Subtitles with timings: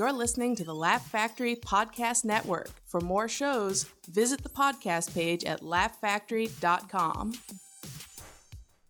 [0.00, 2.70] You're listening to the Laugh Factory Podcast Network.
[2.86, 7.34] For more shows, visit the podcast page at laughfactory.com.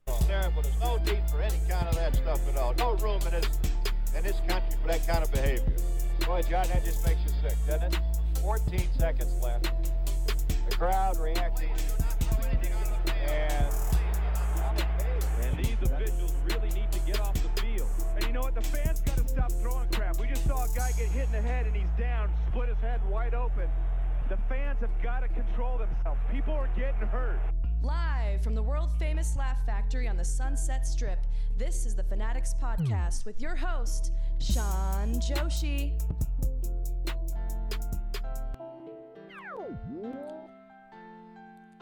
[0.07, 0.63] Terrible.
[0.63, 2.75] There's no need for any kind of that stuff at all.
[2.75, 3.59] No room in this
[4.17, 5.75] in this country for that kind of behavior.
[6.25, 8.01] Boy, John, that just makes you sick, doesn't it?
[8.43, 9.69] 14 seconds left.
[10.69, 11.73] The crowd reacting.
[13.27, 13.75] And
[15.43, 17.40] And these officials really need to get off the field.
[17.40, 17.40] And
[18.31, 18.55] you know what?
[18.55, 20.21] The fans got to stop throwing crap.
[20.21, 22.79] We just saw a guy get hit in the head and he's down, split his
[22.79, 23.69] head wide open.
[24.29, 26.21] The fans have got to control themselves.
[26.31, 27.41] People are getting hurt.
[27.83, 31.19] Live from the world famous Laugh Factory on the Sunset Strip,
[31.57, 36.01] this is the Fanatics Podcast with your host, Sean Joshi.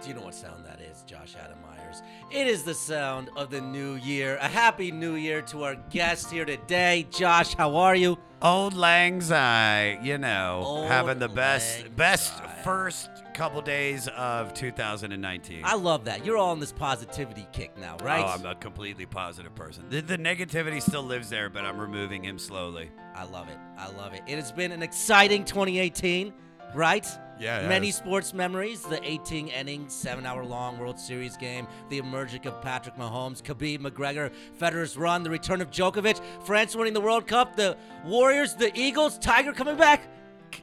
[0.00, 2.02] Do you know what sound that is, Josh Adam Meyers?
[2.30, 4.38] It is the sound of the new year.
[4.40, 7.08] A happy new year to our guest here today.
[7.10, 8.16] Josh, how are you?
[8.40, 12.48] Auld Lang Syne, you know, Old having the best Lang best Syne.
[12.62, 15.62] first couple days of 2019.
[15.64, 16.24] I love that.
[16.24, 18.24] You're all on this positivity kick now, oh, right?
[18.24, 19.86] Oh, I'm a completely positive person.
[19.90, 22.92] The, the negativity still lives there, but I'm removing him slowly.
[23.16, 23.58] I love it.
[23.76, 24.22] I love it.
[24.28, 26.32] It has been an exciting 2018,
[26.72, 27.06] right?
[27.40, 28.82] Yeah, Many sports memories.
[28.82, 33.78] The 18 inning, seven hour long World Series game, the emergence of Patrick Mahomes, Khabib
[33.80, 34.30] McGregor,
[34.60, 39.18] Federer's run, the return of Djokovic, France winning the World Cup, the Warriors, the Eagles,
[39.18, 40.08] Tiger coming back,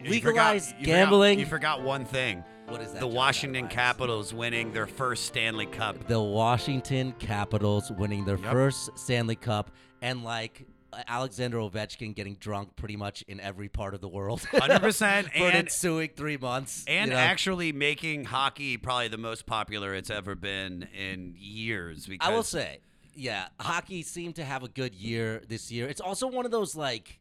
[0.03, 1.33] You legalized forgot- you gambling.
[1.37, 2.43] Forgot, you forgot one thing.
[2.67, 2.99] What is that?
[2.99, 6.07] The Washington Capitals winning their first Stanley Cup.
[6.07, 8.51] the Washington Capitals winning their Yep.
[8.51, 9.69] first Stanley Cup,
[10.01, 10.65] and like
[11.07, 14.39] Alexander Ovechkin getting drunk pretty much in every part of the world.
[14.53, 16.85] 100% for an and- ensuing three months.
[16.87, 17.21] And you know?
[17.21, 22.05] actually making hockey probably the most popular it's ever been in years.
[22.05, 22.79] Because I will say,
[23.15, 25.87] yeah, hockey seemed to have a good year this year.
[25.87, 27.19] It's also one of those like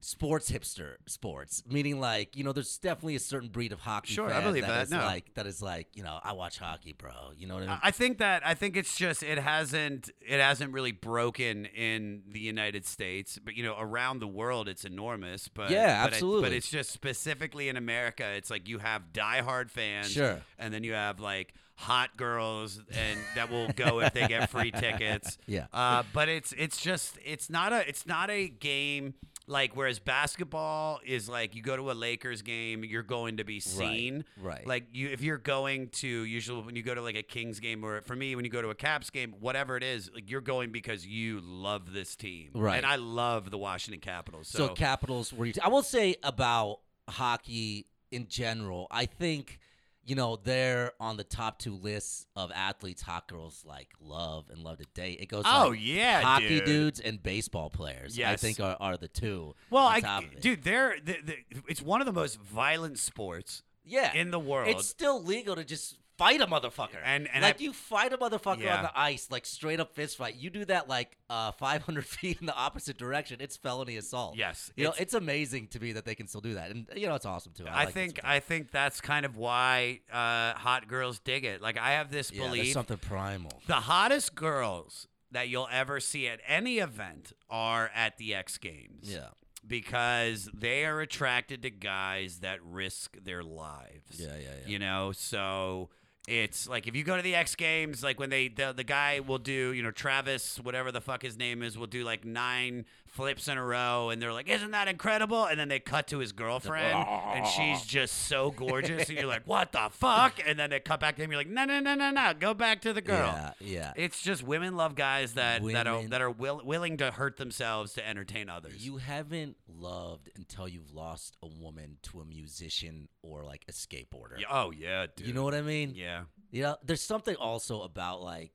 [0.00, 4.12] sports hipster sports, meaning like you know, there's definitely a certain breed of hockey.
[4.14, 4.98] Sure, I fan believe that, is no.
[4.98, 7.10] like that is like you know, I watch hockey, bro.
[7.36, 7.78] You know what I mean?
[7.82, 12.40] I think that I think it's just it hasn't it hasn't really broken in the
[12.40, 15.48] United States, but you know around the world it's enormous.
[15.48, 16.42] But Yeah, but it- absolutely.
[16.48, 20.40] but it's just specifically in America, it's like you have diehard fans, Sure.
[20.58, 24.70] and then you have like hot girls and that will go if they get free
[24.72, 25.38] tickets.
[25.46, 25.66] Yeah.
[25.72, 29.14] Uh, but it's it's just it's not a it's not a game.
[29.48, 33.60] Like whereas basketball is like you go to a Lakers game, you're going to be
[33.60, 34.24] seen.
[34.42, 34.66] right.
[34.66, 37.82] Like you, if you're going to usually when you go to like a Kings game
[37.84, 40.42] or for me when you go to a Caps game, whatever it is, like you're
[40.42, 42.50] going because you love this team.
[42.54, 42.76] Right.
[42.76, 44.48] And I love the Washington Capitals.
[44.48, 45.48] So, So, Capitals were.
[45.62, 48.86] I will say about hockey in general.
[48.90, 49.58] I think
[50.08, 54.64] you know they're on the top two lists of athletes hot girls like love and
[54.64, 55.18] love to date.
[55.20, 55.44] It goes.
[55.46, 56.64] Oh, like, yeah, hockey dude.
[56.64, 58.18] dudes and baseball players.
[58.18, 59.54] I think are, are the two.
[59.70, 60.40] well, I, top of it.
[60.40, 61.34] dude, they're the, the,
[61.68, 64.68] it's one of the most violent sports yeah, in the world.
[64.68, 66.98] It's still legal to just fight a motherfucker.
[67.04, 68.76] And- and like I- you fight a motherfucker Yeah.
[68.78, 70.34] on the ice, like straight up fist fight.
[70.36, 73.38] You do that like uh, 500 feet in the opposite direction.
[73.40, 74.36] It's felony assault.
[74.36, 76.86] Yes, you know it's- it's amazing to me that they can still do that, and
[76.96, 77.66] you know it's awesome too.
[77.66, 78.20] I, I like think.
[78.24, 81.62] I think that's kind of why uh, hot girls dig it.
[81.62, 83.52] Like I have this yeah, belief something primal.
[83.66, 89.04] the hottest girls that you'll ever see at any event are at the X Games.
[89.12, 89.28] Yeah.
[89.66, 94.18] Because they are attracted to guys that risk their lives.
[94.18, 94.66] Yeah, yeah, yeah.
[94.66, 95.90] You know, so
[96.28, 99.20] it's like if you go to the X Games, like when they the, the guy
[99.20, 102.84] will do, you know, Travis, whatever the fuck his name is, will do like nine
[103.18, 106.18] flips in a row, and they're like, "Isn't that incredible?" And then they cut to
[106.20, 110.70] his girlfriend, and she's just so gorgeous, and you're like, "What the fuck?" And then
[110.70, 112.92] they cut back to him, you're like, "No, no, no, no, no, go back to
[112.92, 113.92] the girl." Yeah, yeah.
[113.96, 117.36] It's just women love guys that that are Women- that are will, willing to hurt
[117.38, 118.86] themselves to entertain others.
[118.86, 124.38] You haven't loved until you've lost a woman to a musician or like a skateboarder.
[124.38, 125.26] Yeah, oh yeah, dude.
[125.26, 125.92] You know what I mean?
[125.94, 126.22] Yeah.
[126.50, 128.52] You know, there's something also about like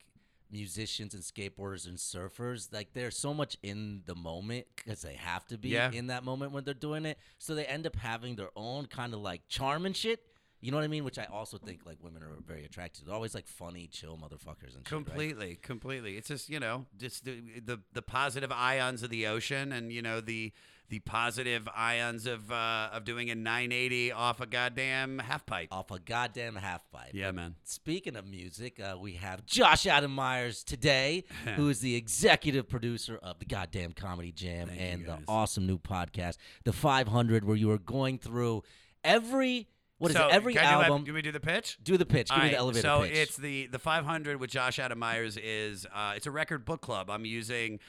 [0.53, 2.71] musicians and skateboarders and surfers.
[2.71, 5.91] Like they're so much in the moment because they have to be Yeah.
[5.91, 7.17] in that moment when they're doing it.
[7.39, 10.21] So they end up having their own kind of like charm and shit.
[10.63, 11.03] You know what I mean?
[11.03, 13.05] Which I also think like women are very attracted to.
[13.07, 14.93] They're always like funny, chill motherfuckers and shit.
[14.93, 15.05] right?
[15.05, 16.15] Completely, completely.
[16.15, 20.01] It's just you know, just the, the the positive ions of the ocean, and you
[20.01, 20.53] know the
[20.87, 25.67] the positive ions of uh, of doing a 980 off a goddamn half pipe.
[25.69, 27.11] Off a goddamn half pipe.
[27.13, 27.55] Yeah, man.
[27.65, 31.25] Speaking of music, uh, we have Josh Adam Meyers today,
[31.57, 35.77] who is the executive producer of the Goddamn Comedy Jam Thank and the awesome new
[35.77, 38.63] podcast, The 500, where you are going through
[39.03, 39.67] every
[40.03, 40.33] what is so, it?
[40.33, 41.03] Every I do album.
[41.05, 41.77] Do we do the pitch?
[41.83, 42.29] do the pitch.
[42.29, 43.11] Give All me the elevator so pitch.
[43.15, 47.09] it's the the 500 with Josh Adam Meyers is uh, it's a record book club.
[47.09, 47.79] I'm using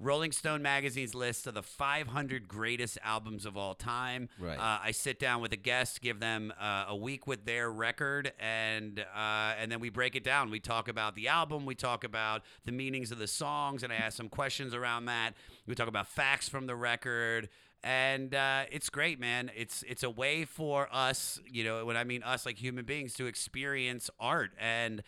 [0.00, 4.28] Rolling Stone magazine's list of the 500 greatest albums of all time.
[4.38, 4.58] Right.
[4.58, 8.32] Uh, I sit down with a guest, give them uh, a week with their record,
[8.38, 10.50] and uh, and then we break it down.
[10.50, 13.96] We talk about the album, we talk about the meanings of the songs, and I
[13.96, 15.34] ask some questions around that.
[15.66, 17.48] We talk about facts from the record.
[17.84, 19.50] And uh, it's great, man.
[19.54, 23.12] It's it's a way for us, you know, when I mean us, like human beings,
[23.14, 24.52] to experience art.
[24.58, 25.02] And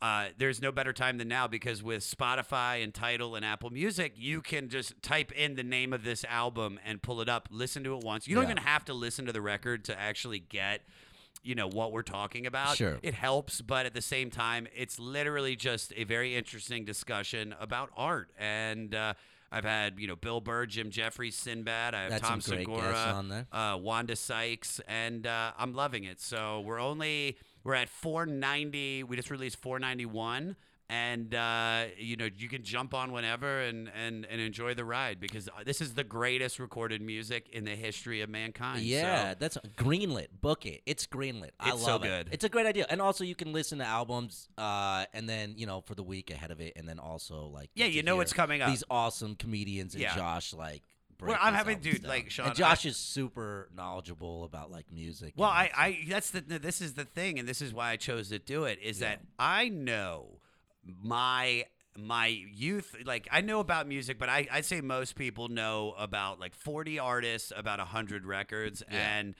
[0.00, 4.14] uh, there's no better time than now because with Spotify and Tidal and Apple Music,
[4.16, 7.84] you can just type in the name of this album and pull it up, listen
[7.84, 8.26] to it once.
[8.26, 8.52] You don't Yeah.
[8.52, 10.82] even have to listen to the record to actually get,
[11.42, 12.76] you know, what we're talking about.
[12.78, 12.98] Sure.
[13.02, 17.90] It helps, but at the same time, it's literally just a very interesting discussion about
[17.96, 18.30] art.
[18.38, 19.14] And uh,
[19.52, 21.94] I've had, you know, Bill Burr, Jim Jefferies, Sinbad.
[21.94, 23.46] I have Had Tom Segura, on there.
[23.52, 26.20] uh, Wanda Sykes, and uh, I'm loving it.
[26.20, 29.04] So we're only we're at 490.
[29.04, 30.56] We just released 491,
[30.88, 35.18] and uh, you know you can jump on whenever and and and enjoy the ride
[35.20, 38.82] because uh, this is the greatest recorded music in the history of mankind.
[38.82, 40.28] Yeah, So- that's greenlit.
[40.40, 40.82] Book it.
[40.86, 41.50] It's greenlit.
[41.58, 42.08] I It's so love it.
[42.08, 42.28] good.
[42.32, 45.66] It's a great idea, and also you can listen to albums, uh, and then you
[45.66, 48.32] know for the week ahead of it, and then also like Yeah, you know what's
[48.32, 48.70] coming up.
[48.70, 50.14] These awesome comedians and Yeah.
[50.14, 50.82] Josh like.
[51.18, 52.10] Well, I'm having- dude, down.
[52.10, 55.32] like, Sean, and Josh is super knowledgeable about like music.
[55.34, 55.70] Well, I.
[55.74, 58.64] I that's the this is the thing, and this is why I chose to do
[58.64, 58.78] it.
[58.82, 60.40] Is that I know
[61.02, 61.64] my
[61.98, 66.38] my youth like I know about music, but I I'd say most people know about
[66.38, 69.18] like 40 artists, about 100 records, Yeah.
[69.18, 69.34] and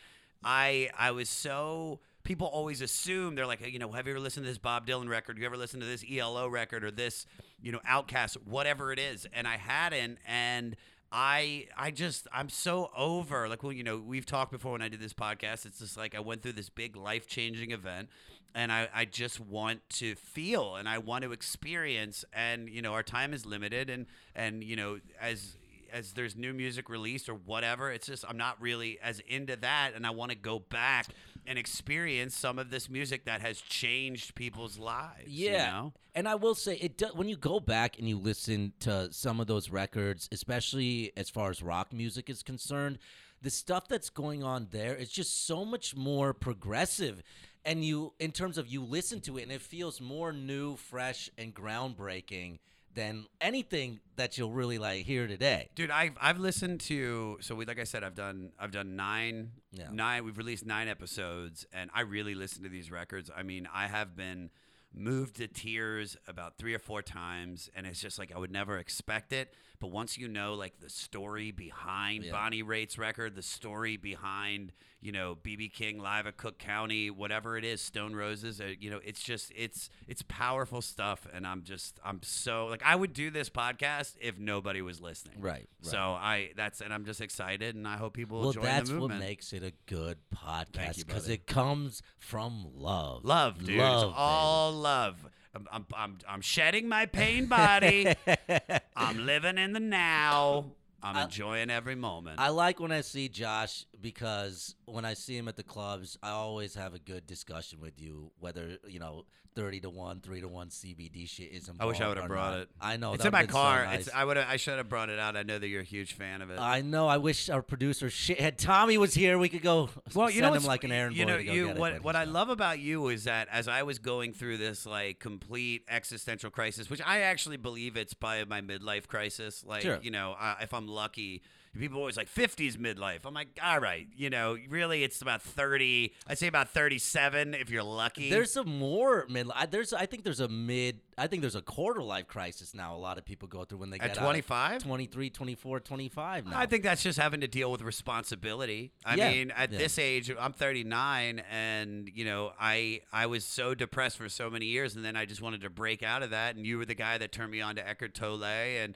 [0.44, 4.44] I I was so people always assume they're like you know have you ever listened
[4.44, 5.36] to this Bob Dylan record?
[5.36, 7.26] have You ever listened to this ELO record or this
[7.62, 9.26] you know OutKast whatever it is?
[9.32, 10.76] And I hadn't and.
[11.12, 14.88] I I just I'm so over like well you know we've talked before when I
[14.88, 18.08] did this podcast it's just like I went through this big life changing event
[18.56, 22.92] and I, I just want to feel and I want to experience and you know
[22.94, 25.56] our time is limited and and you know as
[25.92, 29.92] as there's new music released or whatever it's just I'm not really as into that
[29.94, 31.06] and I want to go back
[31.46, 35.92] and experience some of this music that has changed people's lives you Yeah, know?
[36.14, 36.96] and I will say it.
[36.98, 41.28] Do, when you go back and you listen to some of those records, especially as
[41.30, 42.98] far as rock music is concerned,
[43.42, 47.22] the stuff that's going on there is just so much more progressive.
[47.66, 51.28] And you, in terms of you listen to it, and it feels more new, fresh,
[51.36, 52.60] and groundbreaking
[52.94, 55.68] than anything that you'll really like hear today.
[55.74, 59.50] Dude, I've I've listened to so we like I said I've done I've done nine
[59.70, 59.88] Yeah.
[59.92, 63.30] nine we've released nine episodes and I really listen to these records.
[63.36, 64.48] I mean, I have been
[64.94, 68.78] moved to tears about three or four times and it's just like I would never
[68.78, 69.52] expect it.
[69.78, 72.32] But once you know like the story behind Yeah.
[72.32, 77.56] Bonnie Raitt's record, the story behind, you know, BB King live at Cook County, whatever
[77.56, 81.62] it is, Stone Roses, uh, you know, it's just it's it's powerful stuff and I'm
[81.62, 85.40] just I'm so like I would do this podcast if nobody was listening.
[85.40, 85.66] Right, right.
[85.82, 89.10] So I that's and I'm just excited and I hope people Well, join that's what
[89.18, 93.24] makes it a good podcast because it comes from love.
[93.24, 93.78] love, dude.
[93.78, 95.26] Love, it's all love.
[95.56, 98.14] I'm, I'm, I'm, I'm shedding my pain body.
[98.96, 100.66] I'm living in the now.
[101.02, 102.40] I'm enjoying every moment.
[102.40, 106.30] I like when I see Josh because when I see him at the clubs, I
[106.30, 108.30] always have a good discussion with you.
[108.40, 111.80] Whether you know thirty to one, three to one CBD shit is involved.
[111.80, 112.60] I wish I would have brought not.
[112.60, 112.68] it.
[112.78, 113.84] I know it's in my would've so car.
[113.86, 114.00] nice.
[114.06, 114.36] It's, I would.
[114.36, 115.34] I should have brought it out.
[115.36, 116.58] I know that you're a huge fan of it.
[116.60, 117.08] I know.
[117.08, 119.38] I wish our producer shithead Tommy was here.
[119.38, 119.88] We could go.
[120.14, 122.16] well, you know, him like an errand you boy know, to go you what what
[122.16, 122.34] I not.
[122.34, 126.90] love about you is that as I was going through this like complete existential crisis,
[126.90, 129.64] which I actually believe it's by my midlife crisis.
[129.64, 129.98] Like, Sure.
[130.02, 131.42] you know, uh, if I'm lucky.
[131.78, 133.26] People always like 50s midlife.
[133.26, 136.14] I'm like, all right, you know, really, it's about 30.
[136.26, 138.30] I'd say about 37 if you're lucky.
[138.30, 139.46] There's some more mid.
[139.54, 139.92] I, there's.
[139.92, 141.00] I think there's a mid.
[141.18, 142.96] I think there's a quarter life crisis now.
[142.96, 144.84] A lot of people go through when they At get 25?
[144.84, 146.58] 23, 24, 25 now.
[146.58, 148.92] I think that's just having to deal with responsibility.
[149.04, 149.76] I Yeah, mean, at yeah.
[149.78, 154.64] this age, I'm 39, and you know, I I was so depressed for so many
[154.64, 156.56] years, and then I just wanted to break out of that.
[156.56, 158.94] And you were the guy that turned me on to Eckhart Tolle, and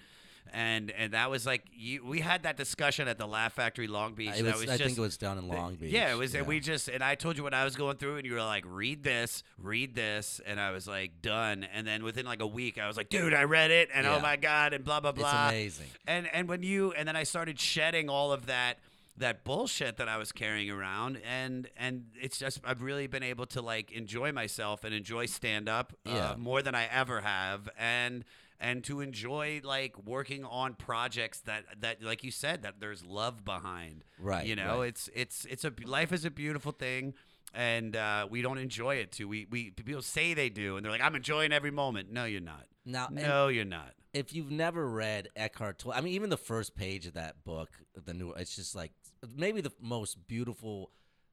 [0.52, 2.04] and and that was like you.
[2.04, 4.32] We had that discussion at the Laugh Factory Long Beach.
[4.36, 5.92] It was, I was I just, think it was down in Long Beach.
[5.92, 6.34] Yeah, it was.
[6.34, 8.42] And we just and I told you what I was going through, and you were
[8.42, 12.46] like, "Read this, read this," and I was like, "Done." And then within like a
[12.46, 14.16] week, I was like, "Dude, I read it," and Yeah.
[14.16, 15.48] oh my god, and blah blah blah.
[15.48, 15.86] It's amazing.
[16.06, 18.78] And and when you and then I started shedding all of that
[19.16, 23.46] that bullshit that I was carrying around, and and it's just I've really been able
[23.46, 26.30] to like enjoy myself and enjoy stand up Yeah.
[26.30, 28.24] uh, more than I ever have, and
[28.60, 33.44] and to enjoy like working on projects that that like you said that there's love
[33.44, 34.04] behind.
[34.18, 34.88] Right, You know, right.
[34.88, 37.14] it's it's it's a life is a beautiful thing.
[37.52, 39.26] and uh, we don't enjoy it too.
[39.26, 42.40] We we people say they do, and they're like, "I'm enjoying every moment." No, you're
[42.40, 42.66] not.
[42.84, 43.92] Now, No, you're not.
[44.14, 47.70] if you've never read Eckhart Tolle, I mean, even the first page of that book,
[48.06, 48.92] the new, it's just like
[49.36, 50.90] maybe the most beautiful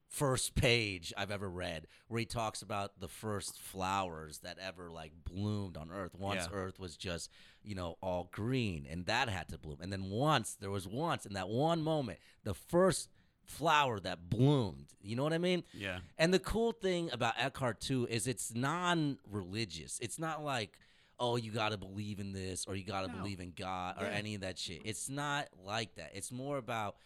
[0.07, 5.11] first page I've ever read, where he talks about the first flowers that ever like
[5.25, 6.15] bloomed on Earth.
[6.15, 6.57] Once Yeah.
[6.57, 7.29] Earth was just,
[7.61, 9.79] you know, all green, and that had to bloom.
[9.81, 13.09] And then once there was once in that one moment, the first
[13.43, 14.87] flower that bloomed.
[15.01, 15.63] You know what I mean?
[15.73, 15.99] Yeah.
[16.17, 19.99] And the cool thing about Eckhart too is it's non-religious.
[19.99, 20.77] It's not like,
[21.19, 23.13] oh, you got to believe in this or you got to No.
[23.19, 24.11] believe in God or Yeah.
[24.11, 24.81] any of that shit.
[24.85, 26.11] It's not like that.
[26.13, 26.97] It's more about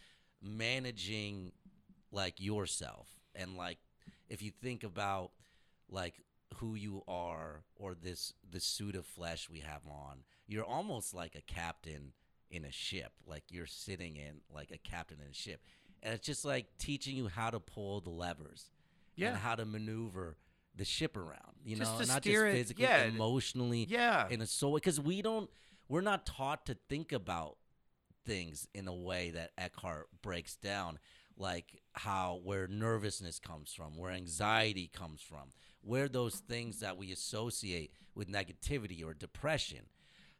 [0.41, 1.51] managing
[2.11, 3.77] like yourself and like
[4.29, 5.31] if you think about
[5.89, 6.15] like
[6.55, 11.35] who you are or this this suit of flesh we have on, you're almost like
[11.35, 12.13] a captain
[12.49, 13.11] in a ship.
[13.25, 15.61] Like you're sitting in like a captain in a ship.
[16.03, 18.71] And it's just like teaching you how to pull the levers
[19.15, 19.29] Yeah.
[19.29, 20.35] and how to maneuver
[20.75, 23.03] the ship around, you Just know, not just it- physically, yeah.
[23.03, 24.27] emotionally, Yeah.
[24.29, 24.73] in a soul.
[24.75, 25.49] Because we don't,
[25.87, 27.57] we're not taught to think about
[28.25, 30.97] things in a way that Eckhart breaks down,
[31.41, 35.49] like how where nervousness comes from, where anxiety comes from,
[35.81, 39.85] where those things that we associate with negativity or depression.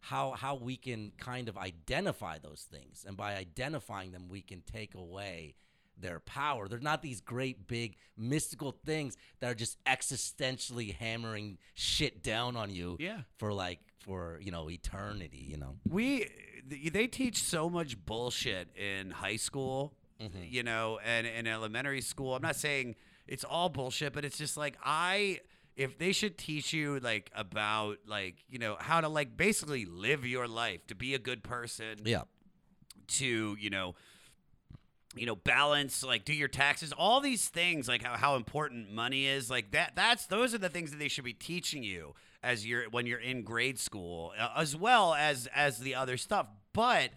[0.03, 4.61] How, how we can kind of identify those things and by identifying them we can
[4.61, 5.53] take away
[5.95, 6.67] their power.
[6.67, 12.71] They're not these great big mystical things that are just existentially hammering shit down on
[12.71, 13.21] you Yeah.
[13.37, 15.75] for like for, you know, eternity, you know.
[15.87, 16.27] we
[16.67, 19.93] they teach so much bullshit in high school
[20.47, 22.35] you know and in elementary school.
[22.35, 22.95] I'm not saying
[23.27, 25.39] it's all bullshit but it's just like i
[25.77, 30.25] if they should teach you like about like you know how to like basically live
[30.25, 32.23] your life to be a good person Yeah.
[33.19, 33.95] to you know
[35.15, 39.27] you know balance like do your taxes all these things like how, how important money
[39.27, 42.13] is like that that's those are the things that they should be teaching you
[42.43, 46.47] as you're when you're in grade school uh, as well as as the other stuff.
[46.73, 47.11] But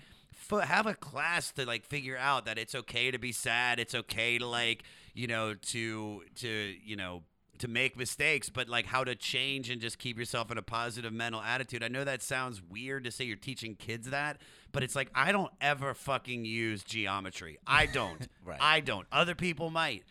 [0.51, 3.95] f- have a class to like figure out that it's okay to be sad it's
[3.95, 4.83] okay to like
[5.15, 7.23] you know to to you know
[7.59, 11.13] to make mistakes, but like how to change and just keep yourself in a positive
[11.13, 11.83] mental attitude.
[11.83, 14.39] I know that sounds weird to say you're teaching kids that,
[14.73, 17.59] but it's like I don't ever fucking use geometry.
[17.67, 18.29] I don't.
[18.45, 18.59] Right.
[18.61, 19.07] I don't.
[19.11, 20.03] Other people might.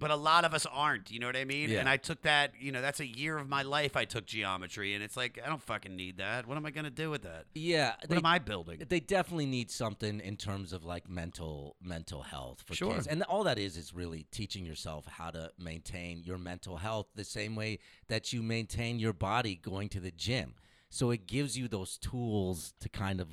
[0.00, 1.70] But a lot of us aren't, you know what I mean?
[1.70, 1.78] Yeah.
[1.80, 4.94] And I took that, you know, that's a year of my life I took geometry
[4.94, 6.46] and it's like I don't fucking need that.
[6.48, 7.44] What am I going to do with that?
[7.54, 7.94] Yeah.
[8.06, 8.82] What am I building?
[8.88, 12.94] They definitely need something in terms of like mental mental health for Sure.
[12.94, 17.06] kids, and all that is is really teaching yourself how to maintain your mental health
[17.14, 17.78] the same way
[18.08, 20.54] that you maintain your body going to the gym.
[20.88, 23.28] So it gives you those tools to kind of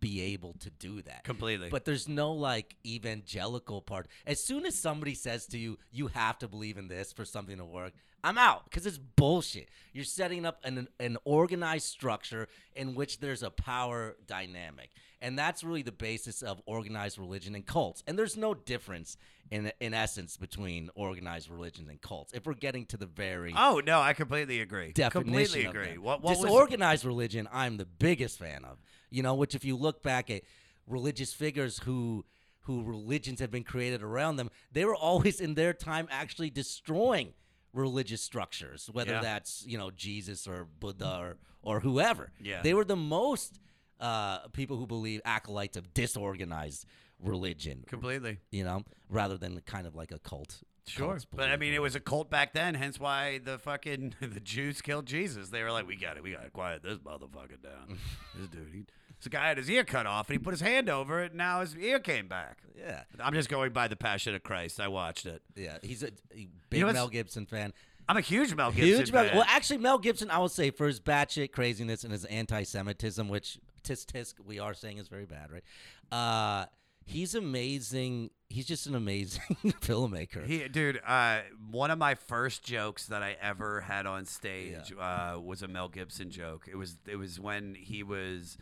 [0.00, 1.68] be able to do that Completely.
[1.70, 4.08] But there's no like evangelical part.
[4.26, 7.58] As soon as somebody says to you, you have to believe in this for something
[7.58, 7.92] to work,
[8.22, 9.68] I'm out because it's bullshit.
[9.92, 14.90] You're setting up an, an organized structure in which there's a power dynamic.
[15.22, 18.02] And that's really the basis of organized religion and cults.
[18.06, 19.16] And there's no difference
[19.50, 22.32] in in essence between organized religion and cults.
[22.32, 24.92] If we're getting to the very Oh, no, I completely agree.
[24.92, 25.98] definition completely agree.
[25.98, 28.78] What, what was Disorganized religion, I'm the biggest fan of.
[29.10, 30.42] You know, which if you look back at
[30.86, 32.24] religious figures who
[32.64, 37.32] who religions have been created around them, they were always in their time actually destroying
[37.72, 39.20] religious structures, whether Yeah.
[39.20, 42.32] that's you know Jesus or Buddha or or whoever.
[42.40, 42.62] Yeah.
[42.62, 43.60] they were the most
[43.98, 46.86] uh, people who believe acolytes of disorganized
[47.18, 47.84] religion.
[47.86, 48.38] completely.
[48.50, 50.62] You know, rather than kind of like a cult.
[50.86, 52.74] Sure, but I mean, it was a cult back then.
[52.74, 55.50] Hence why the fucking the Jews killed Jesus.
[55.50, 56.22] They were like, "We got it.
[56.22, 57.98] We got to quiet this motherfucker down."
[58.34, 58.86] this dude, he,
[59.20, 61.38] this guy had his ear cut off, and he put his hand over it, and
[61.38, 62.58] now his ear came back.
[62.78, 63.02] Yeah.
[63.22, 64.80] I'm just going by the Passion of Christ.
[64.80, 65.42] I watched it.
[65.56, 67.72] Yeah, he's a, a big know what's- Mel Gibson fan.
[68.08, 69.24] I'm a huge Mel Gibson Huge Mel.
[69.24, 69.36] fan.
[69.36, 73.58] Well, actually, Mel Gibson, I would say, for his batshit craziness and his anti-Semitism, which
[73.84, 75.62] tisk tisk we are saying is very bad, right?
[76.10, 76.66] Uh,
[77.04, 78.30] he's amazing.
[78.48, 79.42] He's just an amazing
[79.80, 80.44] filmmaker.
[80.44, 85.38] He, dude, uh, one of my first jokes that I ever had on stage uh,
[85.40, 86.66] was a Mel Gibson joke.
[86.68, 88.58] It was it was when he was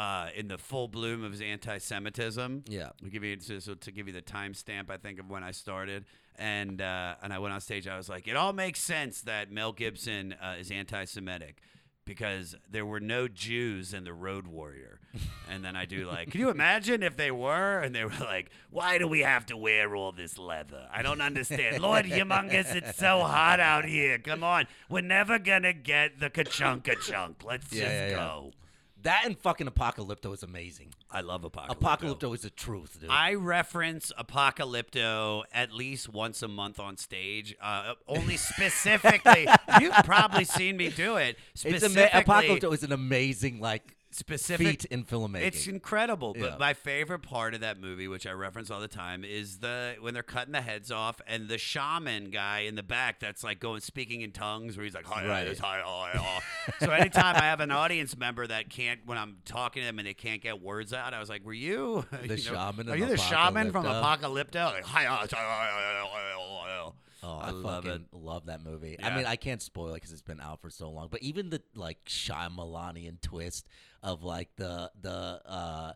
[0.00, 2.64] uh, in the full bloom of his anti-Semitism.
[2.66, 2.88] Yeah.
[3.10, 6.06] give you so, so to give you the timestamp, I think of when I started,
[6.38, 7.86] and uh, and I went on stage.
[7.86, 11.60] I was like, it all makes sense that Mel Gibson uh, is anti-Semitic.
[12.06, 14.98] Because there were no Jews in the Road Warrior,
[15.48, 17.78] and then I do like, can you imagine if they were?
[17.78, 20.88] And they were like, why do we have to wear all this leather?
[20.92, 21.78] I don't understand.
[21.82, 24.18] Lord Humungus, it's so hot out here.
[24.18, 27.44] Come on, we're never gonna get the ka-chunk chunk.
[27.44, 28.50] Let's Yeah, just yeah, yeah.
[29.02, 29.10] Go.
[29.10, 30.94] That and fucking Apocalypto is amazing.
[31.10, 31.78] I love Apocalypto.
[31.78, 33.10] Apocalypto is the truth, dude.
[33.10, 37.54] I reference Apocalypto at least once a month on stage.
[37.60, 39.48] Uh, only specifically,
[39.80, 41.38] you've probably seen me do it.
[41.64, 45.42] it's ama- Apocalypto is an amazing like specific feat in filmmaking.
[45.42, 46.34] It's incredible.
[46.36, 46.50] Yeah.
[46.50, 49.96] But my favorite part of that movie, which I reference all the time, is the
[50.00, 53.60] when they're cutting the heads off and the shaman guy in the back that's like
[53.60, 55.58] going speaking in tongues where he's like hi, Right.
[55.58, 56.40] hi, hi, hi.
[56.86, 60.06] so anytime I have an audience member that can't when I'm talking to them and
[60.08, 63.16] they can't get words out, I was like, Were you The shaman Are you the
[63.16, 64.72] shaman from Apocalypto?
[64.72, 66.92] Like, hi, hi, hi, hi, hi.
[67.22, 68.16] Oh, I I, love fucking it.
[68.16, 68.96] love that movie.
[68.98, 69.08] Yeah.
[69.08, 71.08] I mean, I can't spoil it because it's been out for so long.
[71.10, 73.68] But even the like Shyamalanian twist
[74.02, 75.92] of like the the uh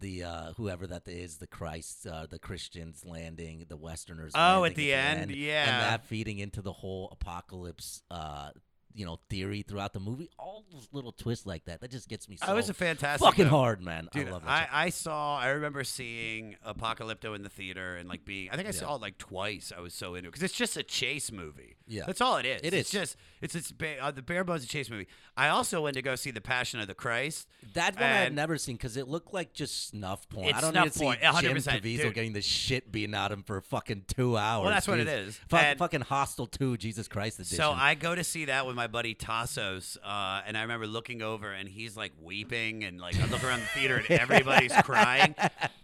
[0.00, 4.32] the uh whoever that is, the Christ, uh, the Christians landing, the Westerners.
[4.34, 5.62] Oh, landing at the end, yeah.
[5.62, 8.02] and that feeding into the whole apocalypse.
[8.10, 8.50] uh
[8.98, 12.28] you know, theory throughout the movie, all those little twists like that, that just gets
[12.28, 14.08] me so Oh, was a fantastic fucking hard, man.
[14.12, 14.68] Dude, I love that.
[14.72, 14.86] I.
[14.86, 15.38] I saw.
[15.38, 18.50] I remember seeing Apocalypto in the theater and like being.
[18.50, 19.72] I think I saw it like twice.
[19.76, 21.76] I was so into it because it's just a chase movie.
[21.86, 22.02] Yeah.
[22.06, 22.60] that's all it is.
[22.62, 22.90] It It's is.
[22.90, 25.06] just it's it's ba- uh, the bare bones of a chase movie.
[25.36, 27.46] I also went to go see the Passion of the Christ.
[27.74, 30.52] That one I had never seen because it looked like just snuff porn.
[30.52, 32.14] I don't snuff need to porn, see Jim 100%, Caviezel dude.
[32.14, 34.64] getting the shit beaten out of him for fucking two hours.
[34.64, 35.38] Well, that's what it is.
[35.48, 37.56] Fucking Hostel 2, Jesus Christ edition.
[37.56, 41.22] So I go to see that with my buddy Tassos, uh, and I remember looking
[41.22, 45.34] over and he's like weeping, and like I look around the theater and everybody's crying,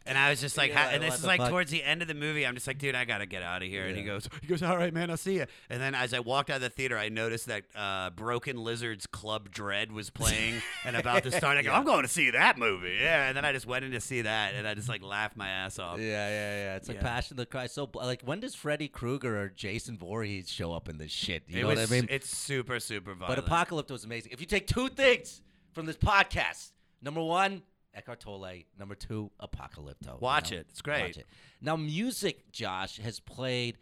[0.06, 1.50] and I was just like, You're ha- and this is the like fuck?
[1.50, 3.68] towards the end of the movie, I'm just like, dude, I gotta get out of
[3.68, 4.08] here, and he Yeah.
[4.08, 5.46] goes, he goes, all right, man, I'll see you.
[5.70, 9.06] And then as I walked out of the theater, I noticed that uh, Broken Lizard's
[9.06, 11.56] Club Dread was playing and about to start.
[11.56, 13.28] I go, I'm going to see that movie, yeah.
[13.28, 15.48] And then I just went in to see that, and I just like laughed my
[15.48, 15.98] ass off.
[15.98, 16.76] Yeah, yeah, yeah.
[16.76, 17.02] It's like Yeah.
[17.02, 17.74] Passion of the Christ.
[17.74, 21.44] So, like, when does Freddy Krueger or Jason Voorhees show up in this shit?
[21.48, 22.06] You it know was, what I mean?
[22.10, 23.46] It's super super, super But violent.
[23.46, 24.32] Apocalypse was amazing.
[24.32, 26.72] If you take two things from this podcast,
[27.02, 27.62] number one,
[27.94, 28.62] Eckhart Tolle.
[28.78, 30.20] Number two, Apocalypto.
[30.20, 30.60] Watch You know?
[30.62, 30.66] it.
[30.70, 31.02] It's great.
[31.02, 31.26] Watch it.
[31.60, 33.78] Now, music, Josh, has played,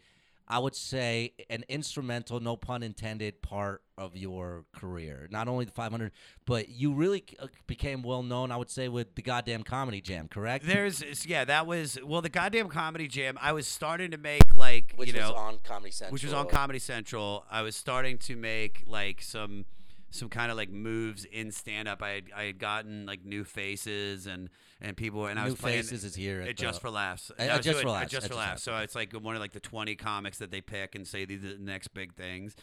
[0.47, 5.27] I would say, an instrumental, no pun intended, part of your career.
[5.31, 6.11] Not only the 500,
[6.45, 10.27] but you really uh, became well known, I would say, with the goddamn comedy jam,
[10.27, 10.65] correct?
[10.65, 13.37] There's yeah, that was well the goddamn comedy jam.
[13.41, 16.13] I was starting to make like which you know was on Comedy Central.
[16.13, 17.45] which was on Comedy Central.
[17.49, 19.65] I was starting to make like some
[20.11, 22.03] some kind of like moves in stand up.
[22.03, 24.49] I had I had gotten like new faces and
[24.79, 27.31] and people and I was playing Faces is here at just the- for laughs.
[27.39, 28.63] I uh, Just doing- for Laughs, just at for Just laughs.
[28.63, 31.43] So it's like one of like the 20 comics that they pick and say these
[31.43, 32.55] are the next big things.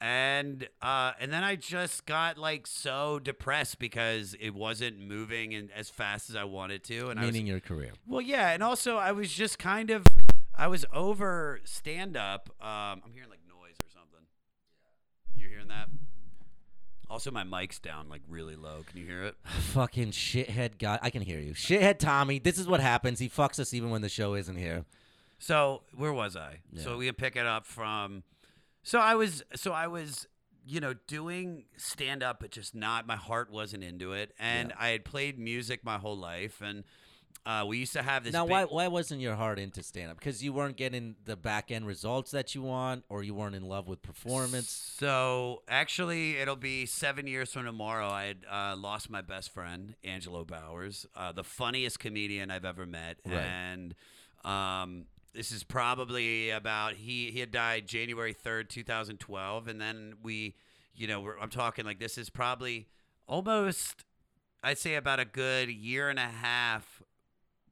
[0.00, 5.70] And uh, and then I just got like so depressed because it wasn't moving and
[5.76, 7.92] as fast as I wanted to, and I was Meaning your career.
[8.06, 10.04] well, yeah, and also I was just kind of
[10.56, 12.50] I was over stand up.
[12.60, 14.26] Um, I'm hearing like noise or something.
[15.36, 15.88] You're hearing that?
[17.08, 18.84] Also, my mic's down like really low.
[18.90, 19.36] Can you hear it?
[19.44, 20.98] Fucking shithead guy.
[21.00, 21.52] I can hear you.
[21.52, 22.40] Shithead Tommy.
[22.40, 23.20] This is what happens.
[23.20, 24.84] He fucks us even when the show isn't here.
[25.38, 26.58] So where was I?
[26.72, 26.82] Yeah.
[26.82, 28.24] So we can pick it up from.
[28.82, 29.42] So I was.
[29.54, 30.26] So I was.
[30.64, 33.04] You know, doing stand up, but just not.
[33.04, 34.76] My heart wasn't into it, and Yeah.
[34.78, 36.84] I had played music my whole life, and
[37.44, 38.32] uh, we used to have this.
[38.32, 40.20] now, big- why why wasn't your heart into stand up?
[40.20, 43.64] Because you weren't getting the back end results that you want, or you weren't in
[43.64, 44.68] love with performance.
[45.00, 48.08] So actually, it'll be seven years from tomorrow.
[48.08, 52.86] I had uh, lost my best friend, Angelo Bowers, uh, the funniest comedian I've ever
[52.86, 53.34] met, Right.
[53.38, 53.96] and
[54.44, 59.80] um, this is probably about he he had died January third, two thousand twelve, and
[59.80, 60.54] then we,
[60.94, 62.88] you know, we're, I'm talking like this is probably
[63.26, 64.04] almost,
[64.62, 67.02] I'd say about a good year and a half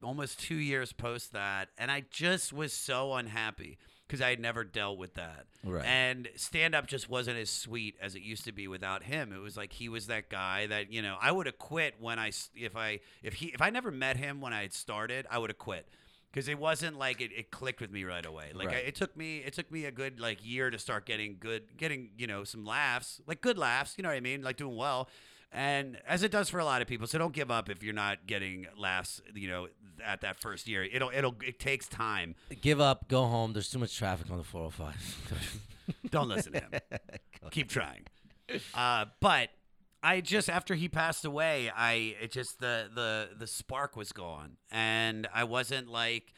[0.03, 4.65] almost two years post that, and I just was so unhappy because I had never
[4.65, 5.47] dealt with that.
[5.63, 5.85] Right.
[5.85, 9.33] And stand up just wasn't as sweet as it used to be without him.
[9.33, 12.19] It was like he was that guy that you know I would have quit when
[12.19, 15.39] I if I if he if I never met him when I had started, I
[15.39, 15.87] would have quit.
[16.33, 18.53] Because it wasn't like it, it clicked with me right away.
[18.55, 21.39] Like I, it took me, it took me a good like year to start getting
[21.41, 23.95] good, getting you know some laughs, like good laughs.
[23.97, 24.43] You know what I mean?
[24.43, 25.09] Like doing well
[25.53, 27.07] and as it does for a lot of people.
[27.07, 29.21] So don't give up if you're not getting laughs.
[29.35, 29.69] You know,
[30.05, 32.35] at that first year, it'll it'll it takes time.
[32.61, 33.09] Give up.
[33.09, 33.53] Go home.
[33.53, 35.61] There's too much traffic on the 405.
[36.11, 36.71] Don't listen to him.
[37.51, 38.03] Keep trying.
[38.75, 39.49] Uh, but
[40.03, 44.57] I just after he passed away, I it just the the the spark was gone,
[44.71, 46.33] and I wasn't like.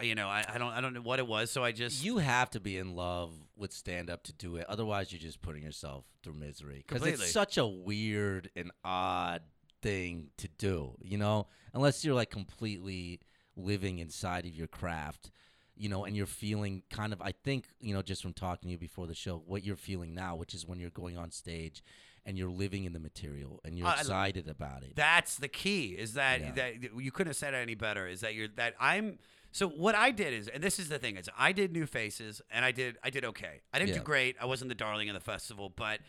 [0.00, 2.18] You know, I, I don't I don't know what it was, so I just you
[2.18, 4.64] have to be in love with stand up to do it.
[4.68, 6.84] Otherwise, you're just putting yourself through misery.
[6.86, 9.42] Because it's such a weird and odd
[9.82, 11.48] thing to do, you know?
[11.74, 13.20] Unless you're like completely
[13.56, 15.30] living inside of your craft,
[15.76, 18.72] you know, and you're feeling kind of, I think, you know, just from talking to
[18.72, 21.82] you before the show, what you're feeling now, which is when you're going on stage
[22.24, 24.94] and you're living in the material and you're I- excited about it.
[24.96, 25.96] That's the key.
[25.98, 26.52] Is that Yeah.
[26.52, 28.06] that you couldn't have said it any better?
[28.06, 29.18] Is that you're that I'm.
[29.54, 32.40] So what I did is, and this is the thing is, I did New Faces,
[32.50, 33.60] and I did I did okay.
[33.72, 34.36] I didn't do great.
[34.40, 36.00] I wasn't the darling of the festival, but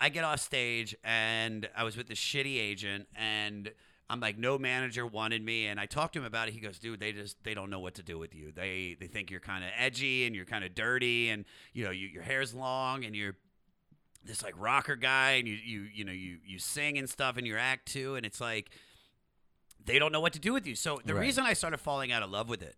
[0.00, 3.72] I get off stage, and I was with this shitty agent, and
[4.10, 6.54] I'm like, no manager wanted me, and I talked to him about it.
[6.54, 8.52] He goes, dude, they just they don't know what to do with you.
[8.52, 11.90] They they think you're kind of edgy and you're kind of dirty, and you know
[11.90, 13.36] you, your hair's long, and you're
[14.24, 17.46] this like rocker guy and you you you know you you sing and stuff and
[17.46, 18.70] you act too and it's like
[19.84, 20.76] they don't know what to do with you.
[20.76, 21.22] So the Right.
[21.22, 22.76] reason I started falling out of love with it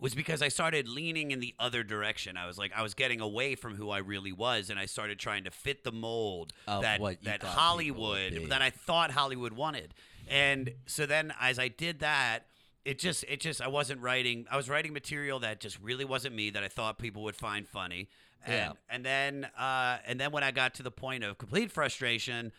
[0.00, 2.36] was because I started leaning in the other direction.
[2.36, 5.18] I was like I was getting away from who I really was and I started
[5.18, 9.10] trying to fit the mold Of that that thought people would Hollywood that I thought
[9.12, 9.94] Hollywood wanted.
[10.28, 12.46] And so then as I did that
[12.84, 16.34] it just it just I wasn't writing I was writing material that just really wasn't
[16.34, 18.08] me that I thought people would find funny.
[18.44, 18.72] And, Yeah.
[18.88, 22.52] and then uh, and then when I got to the point of complete frustration,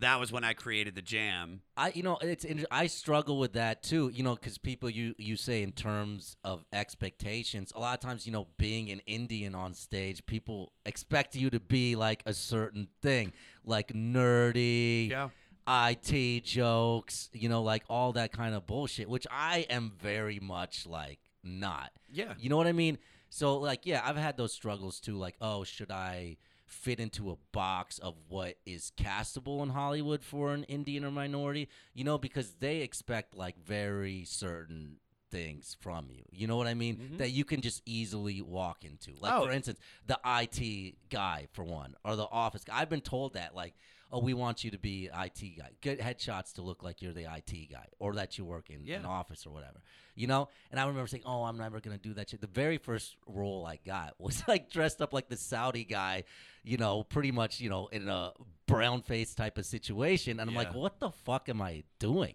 [0.00, 1.60] that was when I created the jam.
[1.76, 4.10] I you know it's I struggle with that too.
[4.14, 7.72] You know, because people you you say in terms of expectations.
[7.74, 11.60] A lot of times, you know, being an Indian on stage, people expect you to
[11.60, 13.32] be like a certain thing,
[13.64, 15.10] like nerdy.
[15.10, 15.28] Yeah.
[15.70, 20.86] IT jokes, you know, like all that kind of bullshit, which I am very much
[20.86, 21.90] like not.
[22.10, 22.32] Yeah.
[22.38, 22.96] You know what I mean?
[23.30, 26.36] So like yeah, I've had those struggles too like, oh, should I
[26.66, 31.68] fit into a box of what is castable in Hollywood for an Indian or minority?
[31.94, 34.96] You know, because they expect like very certain
[35.30, 36.22] things from you.
[36.30, 36.96] You know what I mean?
[36.96, 37.16] Mm-hmm.
[37.18, 39.12] That you can just easily walk into.
[39.20, 39.44] Like Oh.
[39.44, 42.80] for instance, the IT guy for one or the office guy.
[42.80, 43.74] I've been told that like
[44.10, 45.70] Oh, we want you to be IT guy.
[45.82, 48.96] Get headshots to look like you're the IT guy, or that you work in Yeah.
[48.96, 49.82] an office or whatever.
[50.14, 50.48] You know.
[50.70, 53.66] And I remember saying, "Oh, I'm never gonna do that shit." The very first role
[53.66, 56.24] I got was like dressed up like the Saudi guy,
[56.64, 58.32] you know, pretty much, you know, in a
[58.66, 60.40] brown face type of situation.
[60.40, 62.34] And I'm like, "What the fuck am I doing?"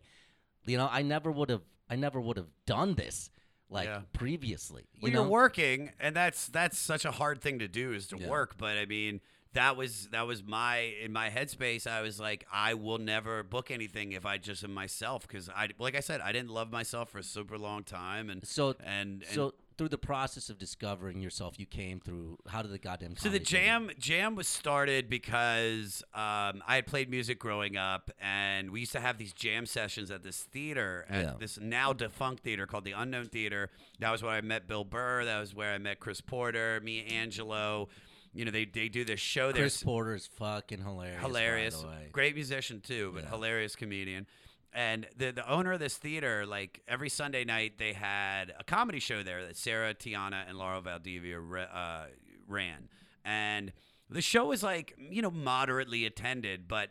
[0.66, 3.32] You know, I never would have, I never would have done this
[3.70, 4.02] like Yeah.
[4.14, 4.84] previously.
[4.94, 5.22] You Well, know?
[5.24, 8.30] you're working, and that's that's such a hard thing to do is to Yeah.
[8.30, 8.58] work.
[8.58, 9.20] But I mean,
[9.54, 11.86] that was that was my in my headspace.
[11.88, 15.70] I was like, I will never book anything if I just am myself because I
[15.80, 19.24] like I said, I didn't love myself for a super long time, and So, and,
[19.24, 22.38] and so through the process of discovering yourself, you came through.
[22.48, 26.86] How did the goddamn So the thing- jam jam was started because um, I had
[26.86, 31.06] played music growing up, and we used to have these jam sessions at this theater,
[31.10, 31.34] at Yeah.
[31.40, 33.70] this now defunct theater called the Unknown Theater.
[34.00, 35.26] That was where I met Bill Burr.
[35.26, 37.90] That was where I met Chris Porter, me, Angelo.
[38.34, 39.64] You know, they they do this show there.
[39.64, 41.22] Chris Porter's fucking hilarious.
[41.22, 43.30] hilarious, great musician too, but Yeah.
[43.30, 44.28] hilarious comedian.
[44.74, 49.00] And the the owner of this theater, like every Sunday night, they had a comedy
[49.00, 52.08] show there that Sarah Tiana and Laura Valdivia uh,
[52.48, 52.90] ran,
[53.24, 53.72] and
[54.10, 56.90] the show was like you know moderately attended, but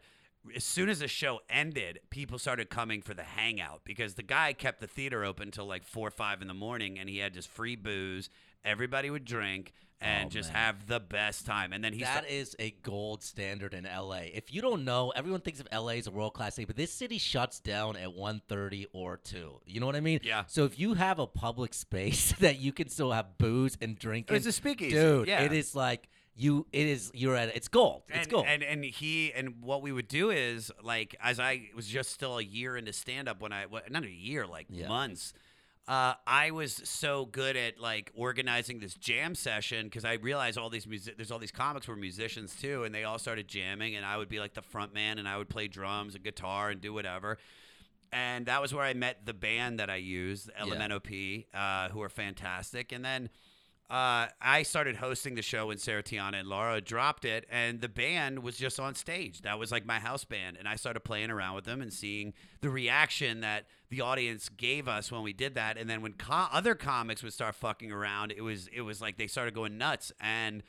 [0.57, 4.52] as soon as the show ended, people started coming for the hangout because the guy
[4.52, 7.35] kept the theater open till like four or five in the morning, and he had
[7.35, 8.28] just free booze.
[8.64, 10.62] Everybody would drink and Oh, just man.
[10.64, 11.72] have the best time.
[11.72, 14.31] And then he That sta- is a gold standard in LA.
[14.35, 16.92] If you don't know, everyone thinks of LA as a world class city, but this
[16.92, 19.61] city shuts down at 1.30 or 2.
[19.64, 20.18] You know what I mean?
[20.25, 20.44] Yeah.
[20.48, 24.37] So if you have a public space that you can still have booze and drinking,
[24.37, 25.29] It's a speakeasy, dude.
[25.29, 25.42] yeah.
[25.42, 26.66] It is like you.
[26.72, 27.55] It is you're at.
[27.55, 28.03] It's gold.
[28.09, 28.46] It's and, gold.
[28.48, 32.38] And and he and what we would do is like as I was just still
[32.38, 34.88] a year into stand up when I well, not a year like Yeah.
[34.88, 35.33] months.
[35.88, 40.71] Uh, I was so good at like organizing this jam session because I realized all
[40.71, 41.16] these music.
[41.16, 44.29] There's all these comics were musicians too, and they all started jamming, and I would
[44.29, 47.38] be like the front man, and I would play drums and guitar and do whatever.
[48.12, 52.11] And that was where I met the band that I used, LMNOP, uh, who are
[52.11, 52.92] fantastic.
[52.92, 53.31] And then
[53.92, 57.90] uh, I started hosting the show when Sarah Tiana and Laura dropped it, and the
[57.90, 59.42] band was just on stage.
[59.42, 62.33] That was like my house band, and I started playing around with them and seeing
[62.62, 65.76] the reaction that the audience gave us when we did that.
[65.76, 69.18] And then when co- other comics would start fucking around, it was it was like
[69.18, 70.11] they started going nuts.
[70.22, 70.62] And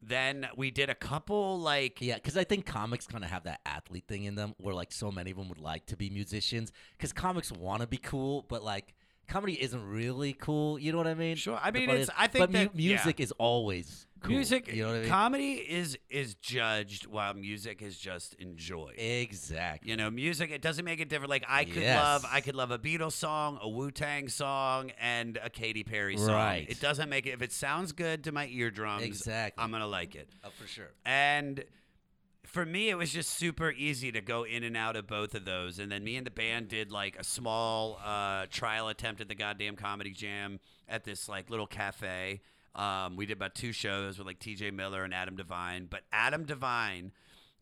[0.00, 3.60] then we did a couple like Yeah, because I think comics kind of have that
[3.66, 6.72] athlete thing in them, where like so many of them would like to be musicians.
[6.96, 8.94] Because comics want to be cool, but like
[9.28, 10.78] comedy isn't really cool.
[10.78, 11.36] You know what I mean?
[11.36, 11.58] Sure.
[11.62, 12.88] I mean, it's- I think but mu- that- yeah.
[12.96, 14.32] music is always cool.
[14.32, 14.68] music.
[14.72, 15.08] You know what I mean?
[15.08, 18.94] Comedy is is judged while music is just enjoyed.
[18.98, 19.90] exactly.
[19.90, 21.30] You know, music it doesn't make it different.
[21.30, 21.96] Like I could Yes.
[22.02, 26.16] love I could love a Beatles song, a Wu Tang song, and a Katy Perry
[26.16, 26.34] song.
[26.34, 26.66] Right.
[26.68, 29.02] It doesn't make it if it sounds good to my eardrums.
[29.04, 29.62] Exactly.
[29.62, 30.28] I'm gonna like it.
[30.44, 30.90] Oh, for sure.
[31.04, 31.64] And
[32.52, 35.46] for me, it was just super easy to go in and out of both of
[35.46, 35.78] those.
[35.78, 39.34] And then me and the band did like a small uh, trial attempt at the
[39.34, 42.42] goddamn comedy jam at this like little cafe.
[42.74, 45.88] Um, we did about two shows with like TJ Miller and Adam DeVine.
[45.88, 47.12] But Adam DeVine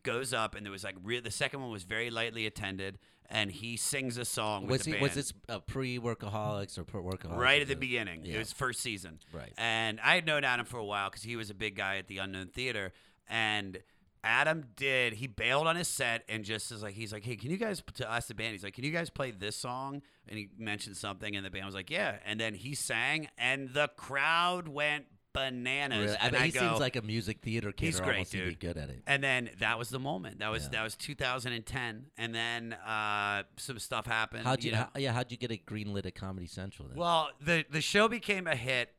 [0.03, 2.97] goes up, and there was like re- the second one was very lightly attended,
[3.29, 4.91] and he sings a song with Was the he?
[4.93, 5.03] band.
[5.03, 7.37] Was this uh, pre-workaholics or pre-workaholics?
[7.37, 8.25] right at the beginning.
[8.25, 8.35] Yeah.
[8.35, 9.19] It was first season.
[9.31, 9.53] Right.
[9.57, 12.07] And I had known Adam for a while because he was a big guy at
[12.07, 12.91] the Unknown Theater.
[13.29, 13.77] And
[14.23, 17.49] Adam did, he bailed on his set and just is like, he's like, hey, can
[17.49, 20.01] you guys, to us, the band, he's like, can you guys play this song?
[20.27, 22.17] And he mentioned something, and the band was like, yeah.
[22.25, 25.97] And then he sang, and the crowd went bananas.
[26.11, 26.17] Really?
[26.17, 27.85] I and mean, I he go, seems like a music theater kid.
[27.85, 28.59] He's great, dude.
[28.59, 29.01] good at it.
[29.07, 30.39] and then that was the moment.
[30.39, 30.69] That was Yeah.
[30.79, 34.43] that was 2010, and then uh, some stuff happened.
[34.45, 34.73] How'd you?
[34.73, 34.77] know?
[34.93, 36.89] how, yeah, how'd you get it greenlit at Comedy Central?
[36.89, 36.97] Then?
[36.97, 38.89] Well, the the show became a hit,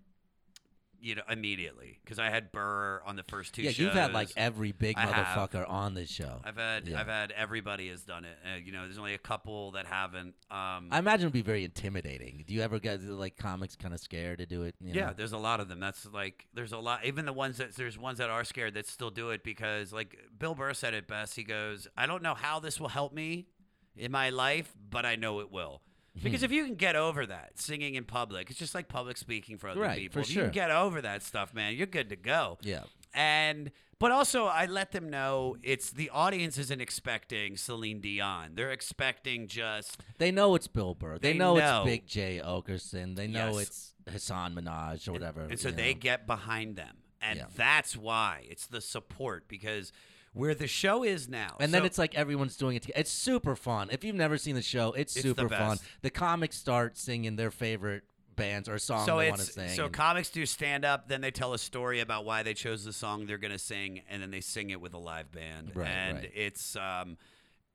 [1.03, 3.79] you know, immediately because I had Burr on the first two yeah, shows.
[3.81, 5.27] you've had like every big I have.
[5.27, 6.41] motherfucker on this show.
[6.45, 7.01] I've had Yeah.
[7.01, 8.39] I've had everybody has done it.
[8.45, 10.35] Uh, you know, there's only a couple that haven't.
[10.51, 12.45] Um, I imagine it'd be very intimidating.
[12.47, 14.77] Do you ever get like comics kind of scared to do it?
[14.81, 15.15] you yeah, know?
[15.17, 15.81] there's a lot of them.
[15.81, 17.05] That's like there's a lot.
[17.05, 20.17] Even the ones that there's ones that are scared that still do it because like
[20.39, 21.35] Bill Burr said it best.
[21.35, 23.49] He goes, "I don't know how this will help me
[23.97, 25.83] in my life, but I know it will."
[26.17, 26.25] Hmm.
[26.25, 29.57] Because if you can get over that, singing in public, it's just like public speaking
[29.59, 30.15] for other Right, people.
[30.15, 30.43] for if you sure.
[30.45, 32.59] can get over that stuff, man, you're good to go.
[32.63, 32.83] Yeah.
[33.15, 38.53] And but also I let them know it's the audience isn't expecting Celine Dion.
[38.57, 41.19] They're expecting just They know it's Bill Burr.
[41.19, 41.83] They, They know, know.
[41.83, 43.17] it's Big Jay Oakerson.
[43.17, 43.69] They know Yes.
[43.69, 45.43] it's Hasan Minhaj or whatever.
[45.43, 46.01] and so you they know.
[46.01, 46.97] get behind them.
[47.21, 47.47] And Yeah.
[47.55, 49.93] that's why it's the support because
[50.33, 51.57] where the show is now.
[51.61, 52.83] And then it's like everyone's doing it.
[52.83, 53.01] Together.
[53.01, 53.89] It's super fun.
[53.93, 55.79] If you've never seen the show, it's, It's the super fun.
[56.01, 59.69] The comics start singing their favorite bands or songs so they want to sing.
[59.69, 62.93] so comics do stand up, then they tell a story about why they chose the
[62.93, 65.73] song they're gonna sing, and then they sing it with a live band.
[65.75, 66.31] Right, and right.
[66.35, 67.19] it's um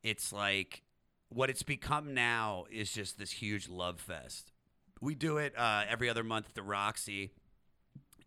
[0.03, 0.81] it's like
[1.29, 4.51] what it's become now is just this huge love fest.
[5.01, 7.31] We do it uh, every other month at the Roxy,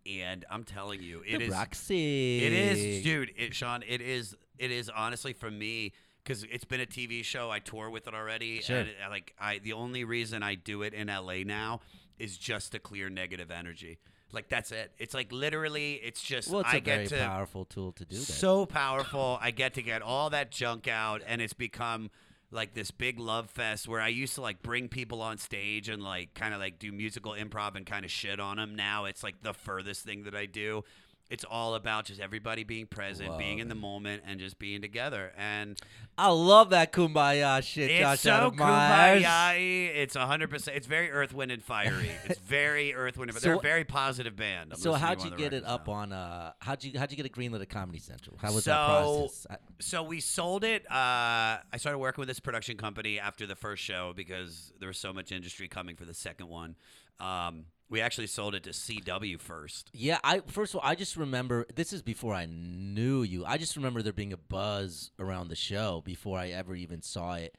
[0.07, 2.45] and I'm telling you, it the is Roxy.
[2.45, 3.33] it is, dude.
[3.37, 4.37] It, Sean, it is.
[4.59, 7.51] It is honestly for me because it's been a TV show.
[7.51, 8.61] I tour with it already.
[8.61, 8.79] Sure.
[8.79, 11.81] And uh, like I, the only reason I do it in LA now
[12.19, 13.99] is just to clear negative energy.
[14.33, 14.93] Like that's it.
[14.99, 18.05] It's like literally, it's just Well, it's I a very get to powerful tool to
[18.05, 18.23] do that.
[18.23, 19.39] so powerful.
[19.41, 22.11] I get to get all that junk out, and it's become
[22.53, 26.03] like this big love fest where I used to like bring people on stage and
[26.03, 28.75] like kind of like do musical improv and kind of shit on them.
[28.75, 30.85] Now it's like the furthest thing that I do.
[31.31, 35.33] It's all about just everybody being present, being in the moment, and just being together.
[35.39, 35.79] And
[36.19, 39.95] I love that kumbaya shit, it's Josh so kumbaya.
[39.95, 40.77] It's hundred percent.
[40.77, 42.11] It's very Earth, Wind, and Fiery.
[42.25, 43.53] It's very Earth, Wind, and Fire.
[43.53, 44.73] They're a very positive band.
[44.73, 45.93] I'm So how'd you get it up now.
[45.95, 46.13] on?
[46.13, 48.37] Uh, how'd you how'd you get it greenlit at Comedy Central?
[48.41, 49.47] How was So- that process?
[49.51, 50.85] I- So we sold it.
[50.91, 54.99] Uh, I started working with this production company after the first show because there was
[54.99, 56.75] so much industry coming for the second one.
[57.21, 59.91] Um, we actually sold it to CW first.
[59.93, 63.45] Yeah, I first of all, I just remember this is before I knew you.
[63.45, 67.35] I just remember there being a buzz around the show before I ever even saw
[67.35, 67.57] it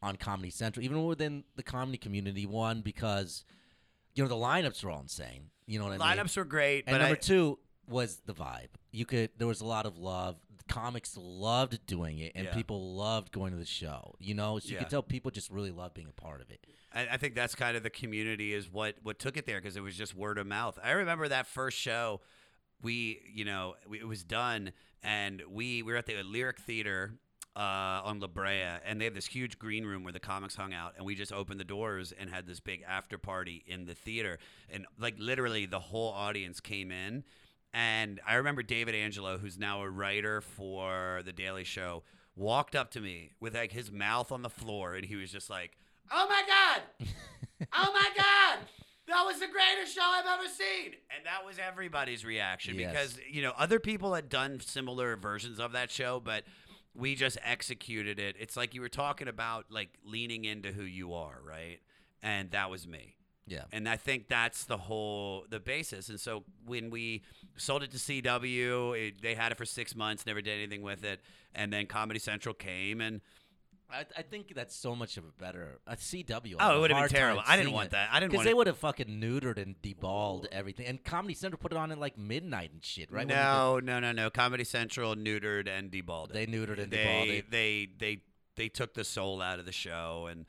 [0.00, 2.46] on Comedy Central, even within the comedy community.
[2.46, 3.44] One because
[4.14, 5.50] you know the lineups were all insane.
[5.66, 6.18] You know what I mean?
[6.18, 8.68] Lineups were great, and but number I, two was the vibe.
[8.92, 10.36] You could there was a lot of love.
[10.68, 12.54] Comics loved doing it, and Yeah.
[12.54, 14.14] people loved going to the show.
[14.18, 14.80] You know, so you Yeah.
[14.80, 16.66] could tell people just really love being a part of it.
[16.92, 19.76] I, I think that's kind of the community is what what took it there because
[19.76, 20.78] it was just word of mouth.
[20.82, 22.20] I remember that first show.
[22.82, 24.72] We, you know, we, it was done,
[25.04, 27.12] and we, we were at the Lyric Theater
[27.54, 30.72] uh, on La Brea, and they have this huge green room where the comics hung
[30.74, 33.94] out, and we just opened the doors and had this big after party in the
[33.94, 37.22] theater, and like literally the whole audience came in,
[37.72, 42.02] and I remember David Angelo, who's now a writer for The Daily Show,
[42.36, 45.48] walked up to me with like his mouth on the floor, and he was just
[45.50, 45.72] like,
[46.10, 47.08] "Oh my god,
[47.72, 48.58] oh my god."
[49.08, 50.92] That was the greatest show I've ever seen.
[51.14, 52.92] And that was everybody's reaction Yes.
[52.92, 56.44] because, you know, other people had done similar versions of that show, but
[56.94, 58.36] we just executed it.
[58.38, 61.80] It's like you were talking about, like, leaning into who you are, right?
[62.22, 63.16] And that was me.
[63.46, 63.64] Yeah.
[63.72, 66.08] And I think that's the whole the basis.
[66.08, 67.22] And so when we
[67.56, 71.04] sold it to CW, it, they had it for six months, never did anything with
[71.04, 71.20] it,
[71.54, 73.20] and then Comedy Central came, and
[73.92, 76.56] I, I think that's so much of a better a CW.
[76.58, 77.42] Oh, it would've been terrible.
[77.46, 78.08] I didn't want that.
[78.10, 80.86] I didn't because they would have fucking neutered and deballed everything.
[80.86, 83.26] And Comedy Central put it on at like midnight and shit, right?
[83.26, 84.30] No, no, no, no.
[84.30, 86.32] Comedy Central neutered and deballed it.
[86.34, 87.50] They neutered and they, deballed it.
[87.50, 88.22] They they
[88.56, 90.46] they took the soul out of the show, and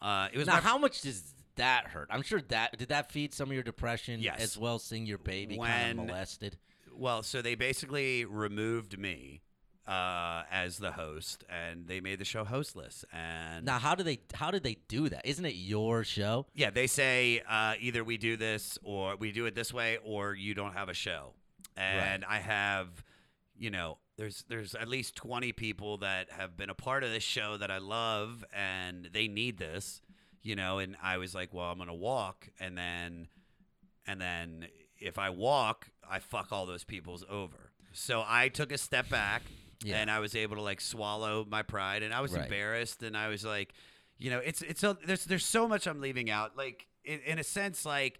[0.00, 2.08] uh, it was now, my- how much does that hurt?
[2.10, 4.40] I'm sure that did that feed some of your depression Yes.
[4.40, 4.78] as well.
[4.78, 6.58] Seeing your baby kind of molested.
[6.94, 7.22] well.
[7.22, 9.42] So they basically removed me
[9.86, 13.04] uh, as the host, and they made the show hostless.
[13.12, 15.26] And Now, how do they how did they do that?
[15.26, 16.46] Isn't it your show?
[16.54, 20.34] Yeah, they say uh, either we do this or we do it this way or
[20.34, 21.34] you don't have a show.
[21.76, 23.04] And I have
[23.56, 27.22] you know, there's there's at least 20 people that have been a part of this
[27.22, 30.00] show that I love and they need this,
[30.44, 33.26] you know, and I was like, well, I'm going to walk and then
[34.06, 34.66] and then
[35.00, 37.72] if I walk, I fuck all those people's over.
[37.92, 39.42] So I took a step back
[39.82, 39.96] Yeah.
[39.96, 42.44] and I was able to like swallow my pride and I was Right.
[42.44, 43.72] embarrassed and I was like,
[44.18, 46.56] you know, it's it's a, there's there's so much I'm leaving out.
[46.56, 48.18] Like in, in a sense, like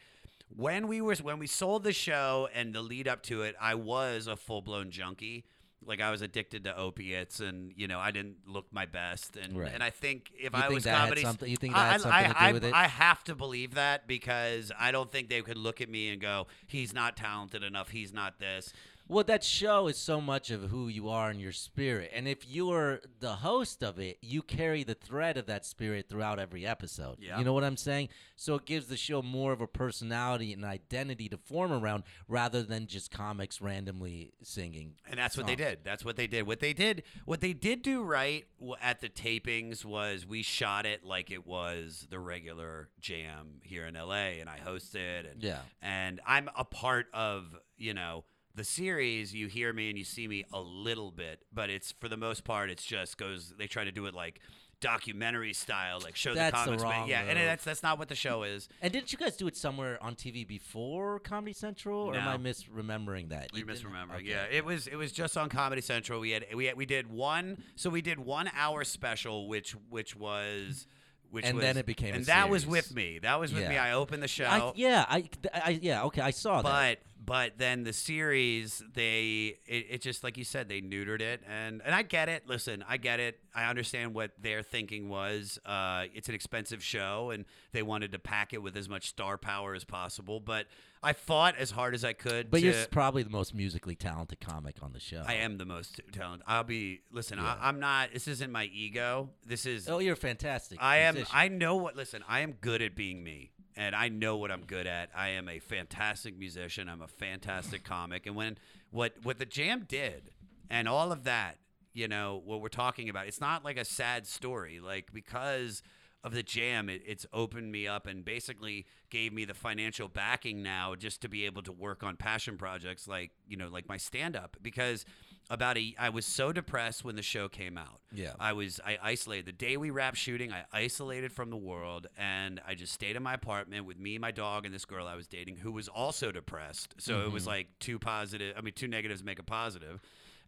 [0.56, 3.74] when we were when we sold the show and the lead up to it, I
[3.74, 5.44] was a full blown junkie.
[5.87, 9.59] Like I was addicted to opiates, and you know I didn't look my best, and
[9.59, 9.70] Right.
[9.73, 12.01] and I think if You I think was comedy, something- you think that I, had
[12.01, 12.75] something I, to do I, with it?
[12.75, 16.20] I have to believe that because I don't think they could look at me and
[16.20, 17.90] go, "He's not talented enough.
[17.90, 18.73] He's not this."
[19.06, 22.10] Well, that show is so much of who you are and your spirit.
[22.14, 26.38] And if you're the host of it, you carry the thread of that spirit throughout
[26.38, 27.18] every episode.
[27.20, 27.38] Yeah.
[27.38, 28.08] You know what I'm saying?
[28.34, 32.62] So it gives the show more of a personality and identity to form around rather
[32.62, 34.94] than just comics randomly singing.
[35.08, 35.80] And that's what they did.
[35.84, 36.46] That's what they did.
[36.46, 38.44] What they did, what they did do right
[38.80, 43.94] at the tapings was we shot it like it was the regular jam here in
[43.94, 45.30] LA, and I hosted.
[45.30, 45.58] And, Yeah.
[45.82, 49.34] And I'm a part of you know the series.
[49.34, 52.44] You hear me and you see me a little bit, but it's for the most
[52.44, 53.52] part, it's just goes.
[53.58, 54.40] They try to do it like
[54.80, 56.82] documentary style, like show That's the the comics.
[56.82, 58.68] ma- wrong yeah, and that's that's not what the show is.
[58.82, 62.36] And didn't you guys do it somewhere on TV before Comedy Central, or am I
[62.36, 63.50] misremembering that?
[63.54, 64.16] You're You misremembering.
[64.16, 64.24] okay.
[64.28, 66.20] Yeah, it was it was just on Comedy Central.
[66.20, 67.62] We had we had, we did one.
[67.76, 70.86] So we did one hour special, which which was.
[71.35, 73.18] Which And was, then it became a and that was with me.
[73.18, 73.77] That was with me.
[73.77, 74.44] I opened the show.
[74.44, 76.62] I, yeah, I, I, yeah, okay, I saw that.
[76.62, 81.42] but but then the series they it, it just like you said they neutered it
[81.49, 85.59] and and I get it listen I get it I understand what their thinking was
[85.64, 89.38] uh it's an expensive show and they wanted to pack it with as much star
[89.38, 90.66] power as possible but
[91.04, 94.40] I fought as hard as I could But to, you're probably the most musically talented
[94.40, 95.22] comic on the show.
[95.26, 97.56] I am the most talented I'll be listen Yeah.
[97.60, 100.78] I, I'm not this isn't my ego this is Oh, you're fantastic.
[100.82, 101.14] I am.
[101.14, 101.36] musician.
[101.38, 101.96] I know what.
[101.96, 105.10] Listen, I am good at being me, and I know what I'm good at.
[105.14, 106.88] I am a fantastic musician.
[106.88, 108.58] I'm a fantastic comic, and when
[108.90, 110.30] what what the Jam did,
[110.70, 111.58] and all of that,
[111.92, 114.80] you know, what we're talking about, it's not like a sad story.
[114.80, 115.82] Like because
[116.24, 120.62] of the Jam, it, it's opened me up and basically gave me the financial backing
[120.62, 123.98] now just to be able to work on passion projects like you know like my
[123.98, 125.04] stand up because
[125.50, 128.00] about a I was so depressed when the show came out.
[128.10, 128.32] Yeah.
[128.40, 130.50] I was I isolated the day we wrapped shooting.
[130.50, 134.30] I isolated from the world, and I just stayed in my apartment with me, my
[134.30, 136.94] dog, and this girl I was dating who was also depressed.
[136.98, 137.50] So it was mm-hmm.
[137.50, 138.54] like two positive.
[138.56, 140.00] I mean, two negatives make a positive,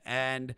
[0.06, 0.54] and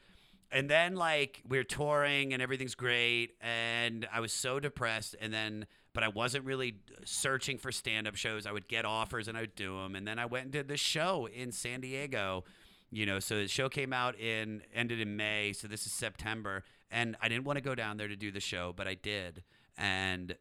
[0.50, 5.66] and then like we're touring and everything's great, and I was so depressed, and then.
[5.94, 8.46] But I wasn't really searching for stand-up shows.
[8.46, 10.68] I would get offers and I would do them, and then I went and did
[10.68, 12.44] this show in San Diego,
[12.90, 16.62] you know so the show came out in ended in may so this is september
[16.90, 19.42] and i didn't want to go down there to do the show but i did
[19.76, 20.36] and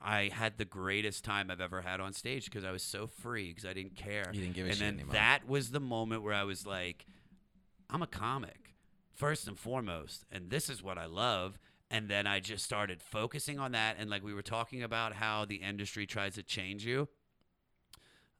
[0.00, 3.48] i had the greatest time i've ever had on stage because i was so free
[3.48, 5.12] because i didn't care You didn't give a and shit then anymore.
[5.14, 7.04] that was the moment where i was like
[7.90, 8.65] i'm a comic
[9.16, 11.58] first and foremost and this is what i love
[11.90, 15.44] and then i just started focusing on that and like we were talking about how
[15.44, 17.08] the industry tries to change you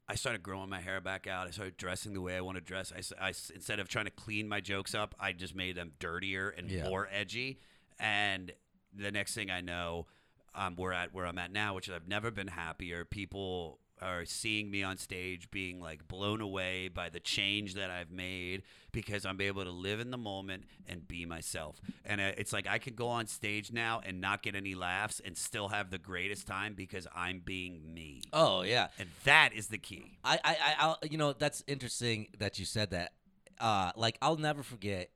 [0.09, 1.47] I started growing my hair back out.
[1.47, 2.93] I started dressing the way I want to dress.
[2.95, 6.47] I, I instead of trying to clean my jokes up, I just made them dirtier
[6.47, 6.87] and Yeah.
[6.87, 7.59] more edgy.
[7.99, 8.53] And
[8.93, 10.07] the next thing I know,
[10.55, 13.03] um, we're at where I'm at now, which is I've never been happier.
[13.03, 18.11] People are seeing me on stage, being like blown away by the change that I've
[18.11, 21.79] made because I'm able to live in the moment and be myself.
[22.05, 25.21] And uh, it's like I could go on stage now and not get any laughs
[25.23, 28.21] and still have the greatest time because I'm being me.
[28.33, 28.87] Oh yeah.
[28.99, 30.17] And that is the key.
[30.23, 33.13] I, I, I, I'll, you know, that's interesting that you said that.
[33.59, 35.09] Uh, like I'll never forget,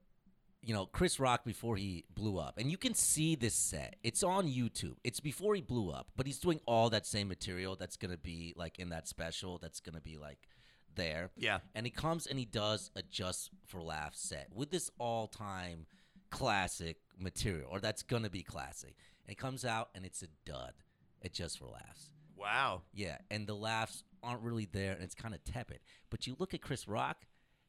[0.63, 3.95] you know, Chris Rock before he blew up, and you can see this set.
[4.03, 4.95] It's on YouTube.
[5.03, 8.53] It's before he blew up, but he's doing all that same material that's gonna be
[8.55, 9.57] like in that special.
[9.57, 10.47] That's gonna be like
[10.95, 11.31] there.
[11.35, 11.59] Yeah.
[11.73, 15.87] And he comes and he does a just for laughs set with this all time
[16.29, 18.95] classic material, or that's gonna be classic.
[19.25, 20.73] And he comes out and it's a dud.
[21.21, 22.11] It just for laughs.
[22.35, 22.81] Wow.
[22.93, 25.79] Yeah, and the laughs aren't really there, and it's kind of tepid.
[26.09, 27.25] But you look at Chris Rock,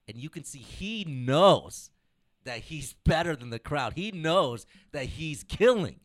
[0.08, 1.90] and you can see he knows
[2.44, 3.94] that he's better than the crowd.
[3.94, 6.00] He knows that he's killing.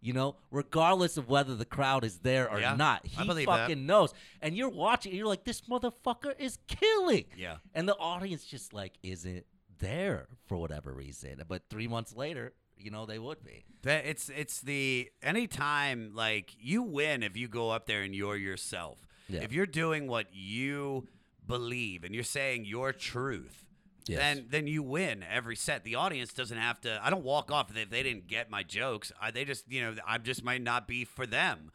[0.00, 3.60] You know, regardless of whether the crowd is there or Yeah, not, he believe that.
[3.68, 4.12] fucking knows.
[4.42, 7.24] And you're watching, and you're like, this motherfucker is killing.
[7.38, 7.56] Yeah.
[7.74, 9.46] And the audience just like isn't
[9.78, 11.42] there for whatever reason.
[11.48, 13.64] But three months later, you know, they would be.
[13.82, 18.36] That it's it's the anytime like you win if you go up there and you're
[18.36, 18.98] yourself.
[19.28, 19.40] Yeah.
[19.40, 21.08] If you're doing what you
[21.46, 23.64] believe and you're saying your truth,
[24.06, 24.18] Yes.
[24.20, 25.82] then then you win every set.
[25.84, 27.00] The audience doesn't have to.
[27.02, 29.12] I don't walk off if they didn't get my jokes.
[29.20, 31.70] I, they just you know I just might not be for them.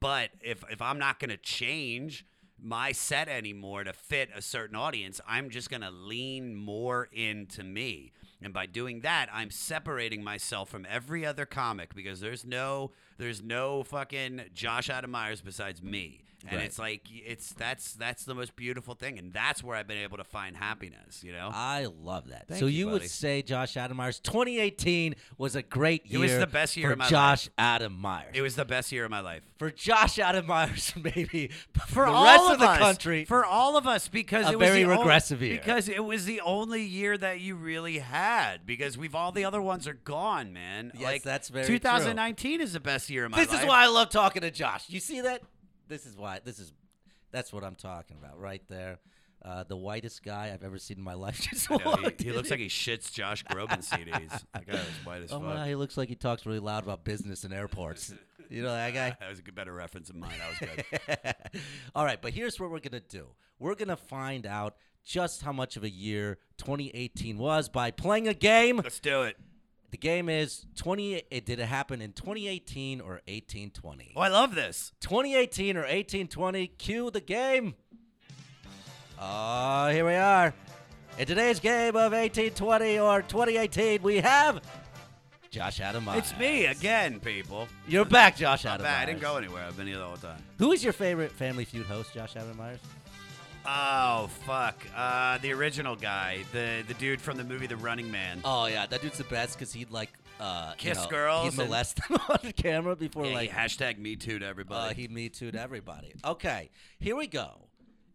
[0.00, 2.24] But if if I'm not gonna change
[2.58, 8.12] my set anymore to fit a certain audience, I'm just gonna lean more into me.
[8.42, 13.42] And by doing that, I'm separating myself from every other comic because there's no there's
[13.42, 16.20] no fucking Josh Adam Meyers besides me.
[16.46, 16.66] And Right.
[16.66, 20.18] it's like it's that's that's the most beautiful thing, and that's where I've been able
[20.18, 21.24] to find happiness.
[21.24, 22.48] You know, I love that.
[22.48, 26.18] Thank so you, you, would say Josh Adam Meyers 2018 was a great year.
[26.18, 28.32] It was the best year for of my Josh Adam Meyers.
[28.34, 31.50] it was the best year of my life for Josh Adam Meyers, maybe
[31.86, 33.24] for the all rest of, of the us, country.
[33.24, 35.56] for all of us because it was very regressive year.
[35.56, 39.62] because it was the only year that you really had because we've all the other
[39.62, 40.92] ones are gone, man.
[40.92, 41.78] Yes, like that's very true.
[41.78, 43.62] 2019 is the best year of my this life.
[43.62, 44.88] is why I love talking to Josh.
[44.88, 45.42] You see that?
[45.88, 46.40] This is why.
[46.44, 46.72] This is
[47.30, 48.98] that's what I'm talking about right there.
[49.44, 51.38] Uh, the whitest guy I've ever seen in my life.
[51.50, 54.42] Just I know, he, he looks like he shits Josh Groban CDs.
[54.54, 55.42] That guy was white as Oh fuck.
[55.42, 58.14] my, he looks like he talks really loud about business and airports.
[58.48, 59.14] you know that guy?
[59.20, 60.32] That was a good, better reference than mine.
[60.38, 61.60] That was good.
[61.94, 63.26] All right, but here's what we're going to do.
[63.58, 68.28] We're going to find out just how much of a year 2018 was by playing
[68.28, 68.78] a game.
[68.78, 69.36] Let's do it.
[69.94, 74.14] The game is 20 it did it happen in 2018 or 1820?
[74.16, 74.92] Oh, I love this.
[74.98, 76.66] 2018 or 1820.
[76.66, 77.76] Cue the game.
[79.20, 80.52] Oh, here we are.
[81.16, 84.62] In today's game of 1820 or 2018, we have
[85.48, 86.24] Josh Adam Meyers.
[86.28, 87.68] It's me again, people.
[87.86, 88.84] You're back, Josh Adam.
[88.84, 89.64] I didn't go anywhere.
[89.64, 90.42] I've been here the whole time.
[90.58, 92.80] Who is your favorite Family Feud host, Josh Adam Meyers?
[93.66, 94.76] Oh fuck!
[94.94, 98.40] Uh, the original guy, the the dude from the movie The Running Man.
[98.44, 101.60] Oh yeah, that dude's the best because he'd like uh, you Kiss know, girls He'd
[101.60, 104.94] and- molest them on camera before Yeah, like he hashtag Me Too to uh, everybody.
[104.94, 106.12] he me Too to everybody.
[106.24, 107.68] Okay, here we go.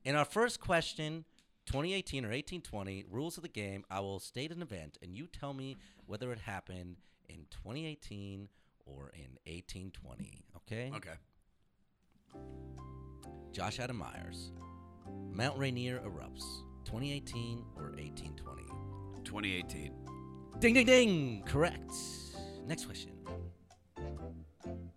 [0.05, 1.25] In our first question,
[1.65, 3.83] 2018 or 1820 rules of the game.
[3.89, 6.97] I will state an event, and you tell me whether it happened
[7.27, 8.49] in 2018
[8.85, 10.43] or in 1820.
[10.57, 10.91] Okay.
[10.95, 11.17] okay.
[13.51, 14.51] Josh Adam Meyers.
[15.33, 16.43] Mount Rainier erupts.
[16.85, 18.63] 2018 or 1820.
[19.23, 19.93] 2018.
[20.59, 21.43] Ding, ding, ding.
[21.45, 21.91] Correct.
[22.65, 23.11] Next question.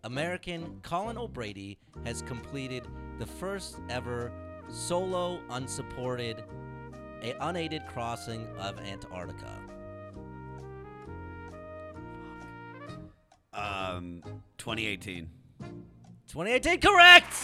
[0.04, 2.86] American Colin O'Brady has completed
[3.18, 4.32] the first ever
[4.68, 6.42] solo, unsupported,
[7.22, 9.58] a unaided crossing of Antarctica.
[13.52, 14.22] Um,
[14.58, 15.28] 2018.
[16.26, 17.34] 2018, correct.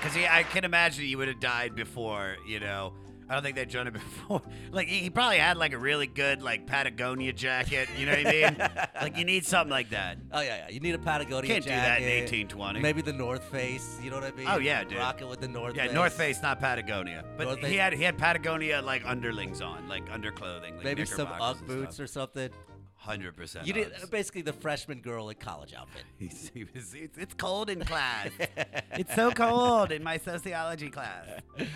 [0.00, 2.36] Because I can imagine he would have died before.
[2.46, 2.92] You know,
[3.28, 4.42] I don't think they'd done it before.
[4.70, 7.88] Like he, probably had like a really good like Patagonia jacket.
[7.98, 8.56] You know what I mean?
[9.02, 10.18] like you need something like that.
[10.32, 10.68] Oh yeah, yeah.
[10.70, 11.64] You need a Patagonia jacket.
[11.64, 12.80] You Can't do that in 1820.
[12.80, 13.98] Maybe the North Face.
[14.02, 14.46] You know what I mean?
[14.48, 14.98] Oh, yeah, dude.
[14.98, 15.94] Rock it with the North Yeah, Face.
[15.94, 17.24] North Face, not Patagonia.
[17.36, 21.04] But North he Face- had he had Patagonia like underlings on, like underclothing, like Maybe
[21.04, 22.50] some UGG boots or something.
[22.98, 23.64] Hundred percent.
[23.66, 26.02] You did basically the freshman girl in college outfit.
[26.18, 28.28] He's, he was, it's, it's cold in class.
[28.92, 31.26] it's so cold in my sociology class.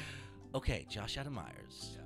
[0.55, 1.97] Okay, Josh Adam Meyers.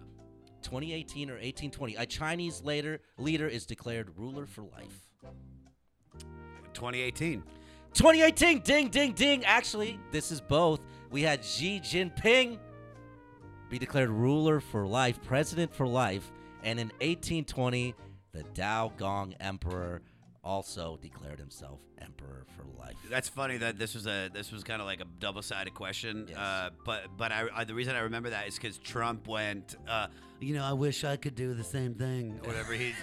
[0.63, 1.97] 2018 or 1820.
[1.97, 5.09] A Chinese later leader is declared ruler for life.
[6.73, 7.43] 2018.
[7.93, 9.45] 2018, ding, ding, ding.
[9.45, 10.79] Actually, this is both.
[11.11, 12.59] We had Xi Jinping
[13.69, 16.31] be declared ruler for life, president for life,
[16.63, 17.95] and in 1820,
[18.37, 20.03] the Daoguang Emperor
[20.45, 22.97] also declared himself emperor for life.
[23.11, 26.27] That's funny that this was a this was kind of like a double sided question.
[26.29, 26.39] Yes.
[26.39, 29.77] Uh, but but I, I the reason I remember that is because Trump went.
[29.89, 30.09] Uh,
[30.41, 32.39] you know, I wish I could do the same thing.
[32.43, 32.75] Or whatever.
[32.75, 32.95] He's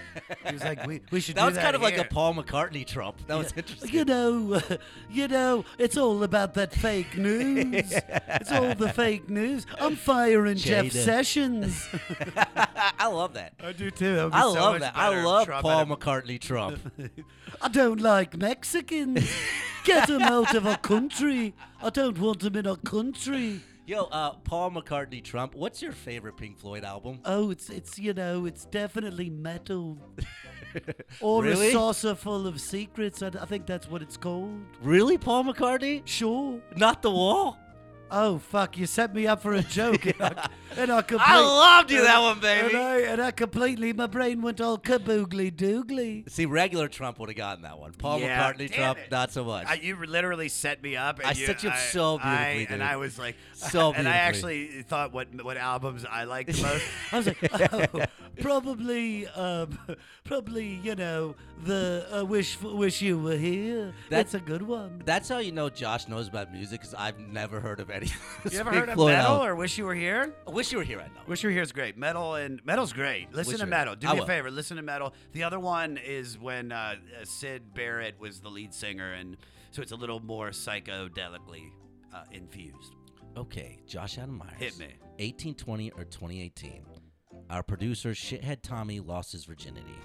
[0.45, 1.35] he was like, we, we should.
[1.35, 2.03] That was kind of like a.
[2.03, 3.25] Paul McCartney Trump.
[3.27, 3.89] That was interesting.
[3.91, 4.61] You know,
[5.09, 7.91] you know, it's all about that fake news.
[8.27, 9.65] it's all the fake news.
[9.79, 11.87] I'm firing Jeff Sessions.
[12.35, 13.53] I love that.
[13.63, 14.29] I do too.
[14.31, 14.95] I love that.
[14.95, 16.79] I love Paul McCartney Trump.
[17.61, 18.37] I don't like
[18.87, 21.53] Get them out of our country.
[21.81, 23.61] I don't want them in our country.
[23.85, 25.55] Yo, uh, Paul McCartney Trump.
[25.55, 27.19] What's your favorite Pink Floyd album?
[27.25, 29.97] Oh, it's it's you know it's definitely Meddle.
[31.21, 31.69] Or Really?
[31.69, 33.21] a Saucerful of secrets.
[33.21, 34.59] I, I think that's what it's called.
[34.81, 36.01] Really, Paul McCartney?
[36.05, 36.59] Sure.
[36.75, 37.59] Not the wall.
[38.15, 38.77] Oh fuck!
[38.77, 42.01] You set me up for a joke, and I, and I complete- I loved you
[42.03, 42.67] that one, baby.
[42.75, 46.29] And I, and I completely, my brain went all kaboogly doogly.
[46.29, 47.91] See, regular Trump would have gotten that one.
[47.93, 49.09] Paul Yeah, McCartney damn Trump, it.
[49.11, 49.65] not so much.
[49.67, 51.17] I, you literally set me up.
[51.17, 52.83] And I you, set you up I- so I- beautifully, and.
[52.83, 54.61] I was like, So And I beautifully.
[54.67, 56.85] actually thought what what albums I liked the most.
[57.11, 58.05] I was like, oh,
[58.39, 59.79] probably, um,
[60.23, 63.93] probably, you know, the uh, wish wish you were here.
[64.09, 65.01] That's- That's a good one.
[65.05, 68.11] That's how you know Josh knows about music, because I've never heard of any already.
[68.51, 69.47] You ever heard of Meddle album.
[69.47, 70.33] or Wish You Were Here?
[70.45, 71.21] I wish you were here right now.
[71.27, 71.97] Wish You Were Here is great.
[71.97, 73.31] Meddle and Meddle's great.
[73.33, 73.69] Listen Wish to You Were Here.
[73.69, 73.95] Meddle.
[73.95, 74.51] Do I me a favor.
[74.51, 75.13] Listen to Meddle.
[75.31, 79.37] The other one is when uh, uh, Syd Barrett was the lead singer, and
[79.71, 81.71] so it's a little more psychodelically
[82.13, 82.95] uh, infused.
[83.37, 84.59] Okay, Josh Adam Meyers.
[84.59, 84.87] Hit me.
[85.19, 86.85] 1820 or 2018.
[87.49, 89.95] Our producer, shithead Tommy, lost his virginity.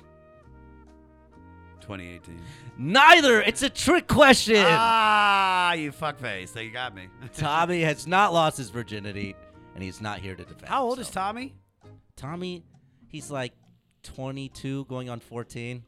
[1.89, 2.39] 2018.
[2.76, 3.41] Neither.
[3.41, 4.62] It's a trick question.
[4.66, 6.51] Ah, you fuckface.
[6.51, 7.09] So you got me.
[7.36, 9.34] Tommy has not lost his virginity,
[9.74, 10.68] and he's not here to defend.
[10.68, 11.28] How old is himself.
[11.28, 11.55] Tommy?
[12.14, 12.64] Tommy,
[13.09, 13.55] he's like
[14.03, 15.82] 22, going on 14.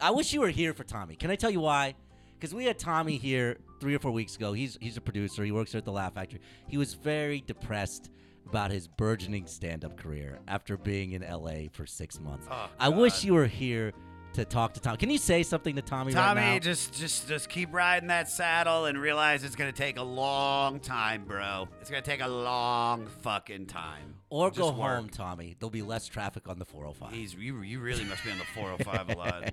[0.00, 1.16] I wish you were here for Tommy.
[1.16, 1.94] Can I tell you why?
[2.38, 4.54] Because we had Tommy here three or four weeks ago.
[4.54, 5.44] He's he's a producer.
[5.44, 6.40] He works here at the Laugh Factory.
[6.66, 8.10] He was very depressed
[8.48, 12.46] about his burgeoning stand-up career after being in LA for six months.
[12.50, 13.92] Oh, I wish you were here
[14.36, 14.96] to talk to Tommy.
[14.96, 16.58] Can you say something to Tommy, Tommy, right now?
[16.58, 21.24] just just just keep riding that saddle and realize it's gonna take a long time,
[21.24, 21.68] bro.
[21.80, 24.14] It's gonna take a long fucking time.
[24.30, 24.76] or Just go work.
[24.96, 25.56] home, Tommy.
[25.58, 27.12] There'll be less traffic on the 405.
[27.12, 27.60] He's you.
[27.62, 29.52] You really must be on the 405 a lot.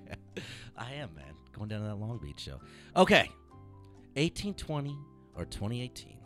[0.78, 1.34] I am, man.
[1.52, 2.60] Going down to that Long Beach show.
[2.96, 3.30] Okay.
[4.16, 4.98] 1820
[5.36, 6.18] or 2018.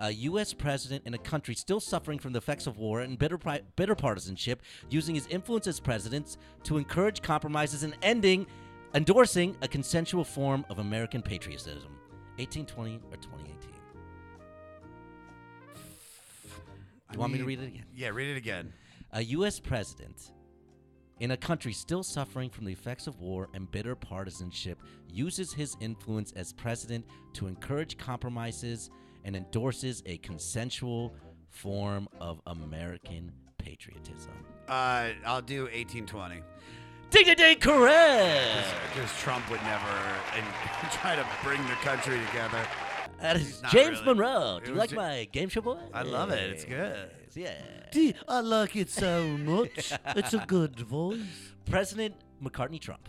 [0.00, 0.52] A U.S.
[0.52, 3.38] president in a country still suffering from the effects of war and bitter,
[3.76, 8.46] bitter partisanship, using his influence as president to encourage compromises and ending,
[8.94, 11.96] endorsing a consensual form of American patriotism.
[12.38, 13.70] 1820 or 2018.
[17.12, 17.84] You want me to read it again?
[17.94, 18.72] Yeah, read it again.
[19.12, 19.60] A U.S.
[19.60, 20.32] president
[21.20, 25.76] in a country still suffering from the effects of war and bitter partisanship uses his
[25.80, 28.90] influence as president to encourage compromises
[29.24, 31.14] and endorses a consensual
[31.48, 34.32] form of American patriotism.
[34.68, 36.42] Uh, I'll do 1820.
[37.10, 38.66] Ding ding ding, correct!
[38.94, 39.86] Because Trump would never
[40.34, 40.44] and
[40.92, 42.64] try to bring the country together.
[43.20, 44.04] That is not James really.
[44.14, 44.60] Monroe.
[44.60, 45.78] Do It you was like ju- my game show boy?
[45.92, 46.50] I love it.
[46.50, 47.10] It's good.
[47.34, 47.52] Yeah.
[48.28, 49.92] I like it so much.
[50.16, 51.18] it's a good voice.
[51.70, 53.08] President McCartney Trump.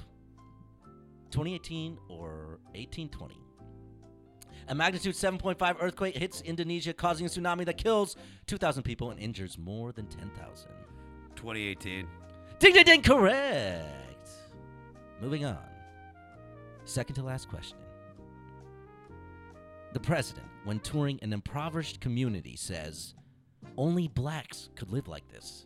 [1.32, 3.36] 2018 or 1820.
[4.68, 8.16] A magnitude 7.5 earthquake hits Indonesia, causing a tsunami that kills
[8.48, 10.70] 2,000 people and injures more than 10,000.
[11.36, 12.08] 2018.
[12.60, 14.30] Ding, ding, ding, correct.
[15.22, 15.58] Moving on.
[16.86, 17.78] Second to last question.
[19.94, 23.16] The president, when touring an impoverished community, says
[23.78, 25.66] only blacks could live like this.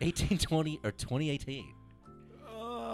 [0.00, 1.74] 1820 or 2018?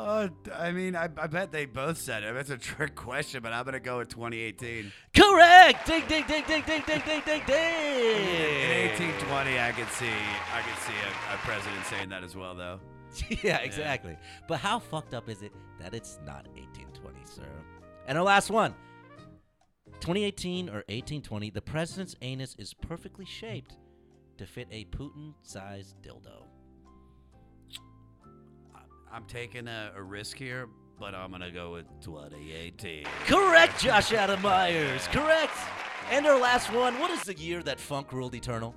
[0.09, 2.33] Uh, I mean, I, I bet they both said it.
[2.33, 4.91] That's a trick question, but I'm gonna go with 2018.
[5.15, 5.87] Correct!
[5.87, 10.79] Ding, ding, ding, ding, ding, ding, ding, ding, In 1820, I could see, I could
[10.79, 12.81] see a, a president saying that as well, though.
[13.43, 14.17] yeah, exactly.
[14.49, 17.43] But how fucked up is it that it's not 1820, sir?
[18.07, 18.75] And our last one
[20.01, 23.77] 2018 or 1820, the president's anus is perfectly shaped
[24.39, 26.45] to fit a Putin sized dildo.
[29.13, 33.05] I'm taking a, a risk here, but I'm gonna go with 2018.
[33.27, 35.07] Correct, Josh Adam Meyers.
[35.09, 35.57] Correct.
[36.11, 38.75] And our last one what is the year that funk ruled eternal?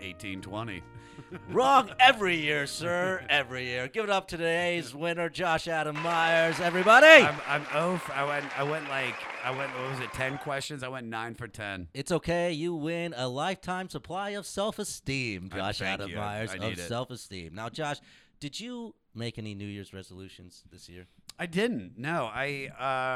[0.00, 0.82] 1820.
[1.50, 3.24] Wrong every year, sir.
[3.28, 3.88] Every year.
[3.88, 7.24] Give it up to today's winner, Josh Adam Meyers, everybody.
[7.24, 9.14] I'm, I'm oh, I went, I went like,
[9.44, 10.82] I went, what was it, 10 questions?
[10.82, 11.88] I went nine for 10.
[11.92, 12.52] It's okay.
[12.52, 16.16] You win a lifetime supply of self-esteem, Josh Adam you.
[16.16, 17.54] Meyers of self-esteem.
[17.54, 17.98] Now, Josh,
[18.40, 21.06] did you make any New Year's resolutions this year?
[21.38, 21.98] I didn't.
[21.98, 22.68] No, I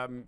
[0.07, 0.25] um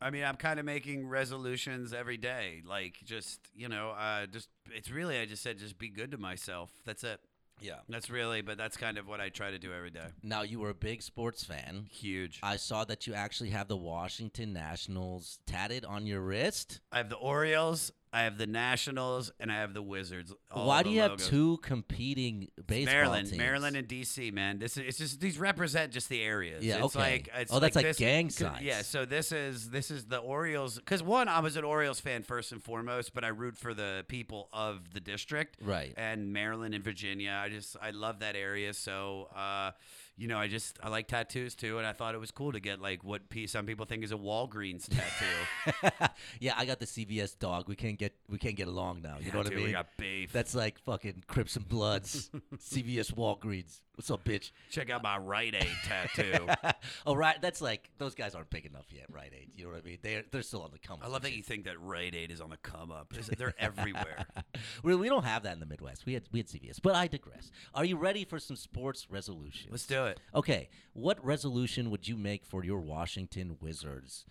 [0.00, 2.62] I mean, I'm kind of making resolutions every day.
[2.64, 6.18] Like just, you know, uh just it's really I just said just be good to
[6.18, 6.70] myself.
[6.84, 7.20] That's it.
[7.60, 7.78] Yeah.
[7.88, 10.06] That's really, but that's kind of what I try to do every day.
[10.22, 11.86] Now, you were a big sports fan.
[11.90, 12.38] Huge.
[12.42, 16.80] I saw that you actually have the Washington Nationals tatted on your wrist.
[16.92, 20.32] I have the Orioles, I have the Nationals, and I have the Wizards.
[20.50, 23.38] all Why do you have two competing baseball Maryland, teams?
[23.38, 24.58] Maryland, and DC, man.
[24.58, 26.64] This is it's just these represent just the areas.
[26.64, 27.12] Yeah, it's okay.
[27.12, 28.62] Like, it's Oh, that's like this, gang signs.
[28.62, 32.22] Yeah, so this is this is the Orioles because one, I was an Orioles fan
[32.22, 35.94] first and foremost, but I root for the people of the district, Right.
[35.96, 37.40] And Maryland and Virginia.
[37.42, 38.72] I just I love that area.
[38.74, 39.72] So, uh,
[40.18, 42.60] you know, I just I like tattoos too, and I thought it was cool to
[42.60, 46.08] get like what some people think is a Walgreens tattoo.
[46.40, 47.68] yeah, I got the CVS dog.
[47.68, 49.16] We can't get we can't get along now.
[49.20, 49.64] You Yeah, know what I mean?
[49.66, 50.32] We got beef.
[50.32, 53.80] That's like fucking Crips and Bloods, CVS Walgreens.
[53.94, 54.52] What's up, bitch?
[54.70, 56.46] Check out my Rite Aid tattoo.
[57.04, 57.34] oh, right.
[57.42, 59.32] That's like those guys aren't big enough yet, right?
[59.36, 59.50] Aid.
[59.56, 59.98] You know what I mean?
[60.02, 61.00] They're they're still on the come.
[61.00, 61.06] Up.
[61.06, 63.12] I love that you think that Rite Aid is on the come up.
[63.36, 64.26] They're everywhere.
[64.84, 66.06] we, we don't have that in the Midwest.
[66.06, 67.50] We had we had CVS, but I digress.
[67.74, 69.68] Are you ready for some sports resolutions?
[69.72, 70.07] Let's do it.
[70.34, 74.24] Okay, what resolution would you make for your Washington Wizards,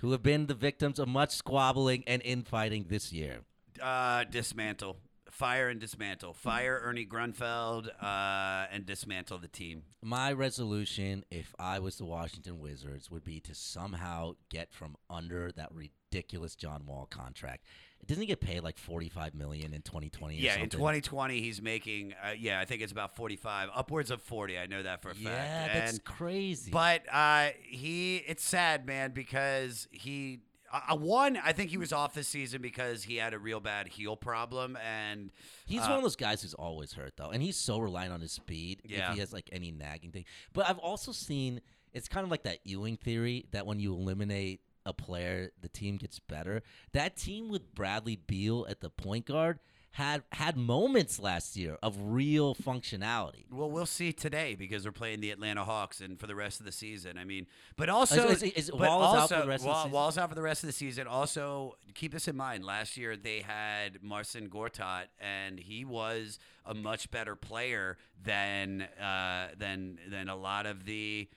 [0.00, 3.40] who have been the victims of much squabbling and infighting this year.
[3.80, 4.98] Uh, dismantle.
[5.30, 6.32] Fire and dismantle.
[6.32, 9.82] Fire Ernie Grunfeld uh, and dismantle the team.
[10.00, 15.50] My resolution, if I was the Washington Wizards, would be to somehow get from under
[15.52, 17.64] that ridiculous John Wall contract.
[18.06, 20.34] Doesn't he get paid like forty-five million in 2020?
[20.34, 24.22] or Yeah, in 2020, he's making, uh, yeah, I think it's about 45, upwards of
[24.22, 24.58] 40.
[24.58, 25.24] I know that for a fact.
[25.24, 26.70] Yeah, that's crazy.
[26.70, 30.40] But uh, he, it's sad, man, because he,
[30.72, 33.60] uh, uh, one, I think he was off this season because he had a real
[33.60, 35.30] bad heel problem, and
[35.66, 38.20] He's uh, one of those guys who's always hurt though, and he's so reliant on
[38.20, 38.82] his speed.
[38.84, 39.08] Yeah.
[39.08, 41.60] If he has like any nagging thing, but I've also seen
[41.92, 45.96] it's kind of like that Ewing theory that when you eliminate a player, the team
[45.96, 46.62] gets better.
[46.92, 49.58] That team with Bradley Beal at the point guard
[49.92, 53.44] had had moments last year of real functionality.
[53.52, 56.66] Well, we'll see today because they're playing the Atlanta Hawks and for the rest of
[56.66, 57.16] the season.
[57.16, 59.74] I mean, but also, Is- is- is but Wallace out for the rest of the
[59.76, 59.90] season?
[59.92, 61.06] Wallace out for the rest of the season.
[61.06, 62.64] Also, keep this in mind.
[62.64, 69.50] Last year they had Marcin Gortat, and he was a much better player than uh,
[69.56, 71.28] than than a lot of the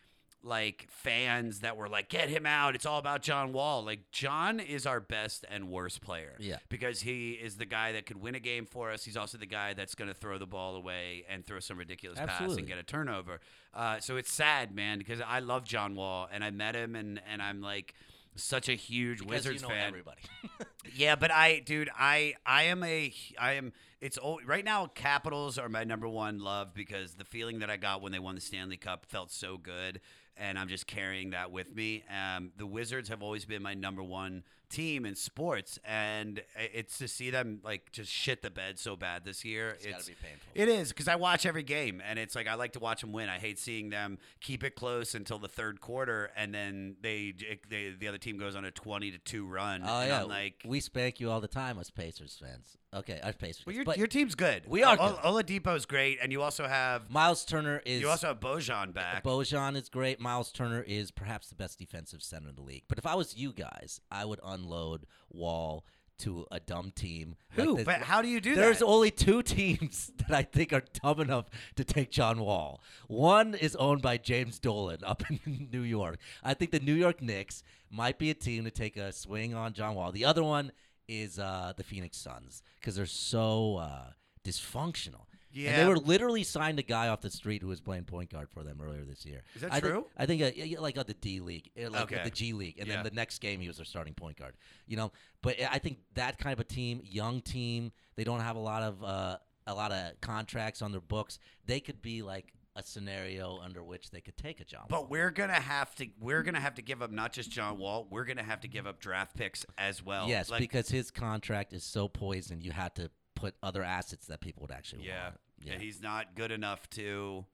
[0.43, 2.75] like fans that were like, "Get him out!
[2.75, 6.35] It's all about John Wall." Like John is our best and worst player.
[6.39, 6.57] Yeah.
[6.69, 9.03] because he is the guy that could win a game for us.
[9.03, 12.19] He's also the guy that's going to throw the ball away and throw some ridiculous
[12.19, 13.39] pass and get a turnover.
[13.73, 17.19] Uh, so it's sad, man, because I love John Wall and I met him and
[17.31, 17.93] and I'm like
[18.35, 19.87] such a huge Because Wizards you know fan.
[19.87, 20.21] everybody.
[20.95, 23.73] Yeah, but I, dude, I, I am a, I am.
[23.99, 24.87] It's al- right now.
[24.87, 28.35] Capitals are my number one love because the feeling that I got when they won
[28.35, 29.99] the Stanley Cup felt so good,
[30.39, 32.03] and I'm just carrying that with me.
[32.09, 37.07] Um, the Wizards have always been my number one team in sports, and it's to
[37.07, 39.71] see them like just shit the bed so bad this year.
[39.71, 40.51] It's gotta be painful.
[40.53, 43.11] It is because I watch every game, and it's like I like to watch them
[43.13, 43.29] win.
[43.29, 47.33] I hate seeing them keep it close until the third quarter, and then they,
[47.69, 49.81] they the other team goes on a twenty to two run.
[49.85, 52.77] Oh yeah, I'm like we spank you all the time as Pacers fans.
[52.97, 53.65] Okay, us Pacers.
[53.65, 54.63] well, your, but your team's good.
[54.67, 55.17] We are O- good.
[55.45, 59.23] Oladipo's great, and you also have Miles Turner is you also have Bojan back.
[59.23, 60.19] Bojan is great.
[60.19, 62.83] Miles Turner is perhaps the best defensive center in the league.
[62.87, 65.85] But if I was you guys, I would unload Wall
[66.19, 67.35] to a dumb team.
[67.55, 67.77] like Who?
[67.77, 68.79] the- but how do you do There's that?
[68.79, 71.45] There's only two teams that I think are dumb enough
[71.75, 72.81] to take John Wall.
[73.07, 76.17] One is owned by James Dolan up in New York.
[76.43, 79.73] I think the New York Knicks might be a team to take a swing on
[79.73, 80.11] John Wall.
[80.11, 80.71] The other one
[81.07, 84.11] is uh, the Phoenix Suns because they're so uh,
[84.43, 85.25] dysfunctional.
[85.55, 88.47] And they were literally signed a guy off the street who was playing point guard
[88.51, 89.41] for them earlier this year.
[89.55, 90.05] Is that I true?
[90.15, 92.21] I think uh, yeah, yeah, like uh, the D League, uh, like uh, Okay.
[92.23, 92.95] the G League, and Yeah.
[92.97, 94.53] then the next game he was their starting point guard.
[94.85, 98.55] You know, but I think that kind of a team, young team, they don't have
[98.55, 101.39] a lot of uh, a lot of contracts on their books.
[101.65, 104.81] They could be like a scenario under which they could take a John.
[104.89, 105.01] Wall.
[105.01, 108.07] But we're gonna have to we're gonna have to give up not just John Wall.
[108.09, 110.27] We're gonna have to give up draft picks as well.
[110.29, 114.41] yes, Like, because his contract is so poisoned, you had to put other assets that
[114.41, 115.35] people would actually yeah, want.
[115.63, 117.45] yeah, he's not good enough to.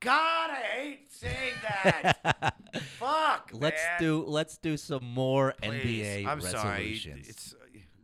[0.00, 2.56] God, I hate saying that.
[2.98, 3.50] Fuck.
[3.52, 4.00] Let's man.
[4.00, 6.02] do let's do some more Please.
[6.02, 6.70] NBA I'm sorry.
[6.70, 7.28] resolutions.
[7.28, 7.54] It's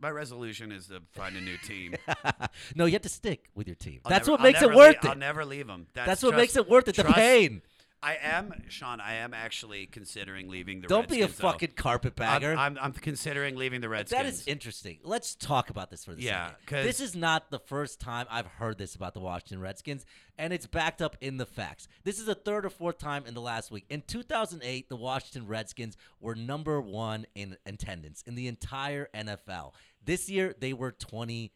[0.01, 1.95] my resolution is to find a new team.
[2.75, 4.01] no, you have to stick with your team.
[4.05, 5.11] I'll That's never- what makes it worth lea- it.
[5.11, 5.87] I'll never leave them.
[5.93, 6.95] That's, That's what trust- makes it worth it.
[6.95, 7.61] The trust- pain.
[8.01, 9.01] I am, Sean.
[9.01, 10.87] I am actually considering leaving the.
[10.87, 11.51] Don't be a Redskins, though.
[11.51, 12.53] fucking carpetbagger.
[12.53, 14.17] I'm, I'm, I'm considering leaving the Redskins.
[14.21, 14.99] That is interesting.
[15.03, 16.85] Let's talk about this for the Yeah, second.
[16.85, 20.05] This is not the first time I've heard this about the Washington Redskins,
[20.37, 21.89] and it's backed up in the facts.
[22.05, 23.83] This is the third or fourth time in the last week.
[23.89, 29.73] In 2008, the Washington Redskins were number one in attendance in the entire NFL.
[30.09, 31.51] This year, they were 28th.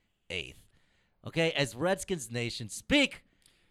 [1.25, 3.23] Okay, as Redskins Nation, speak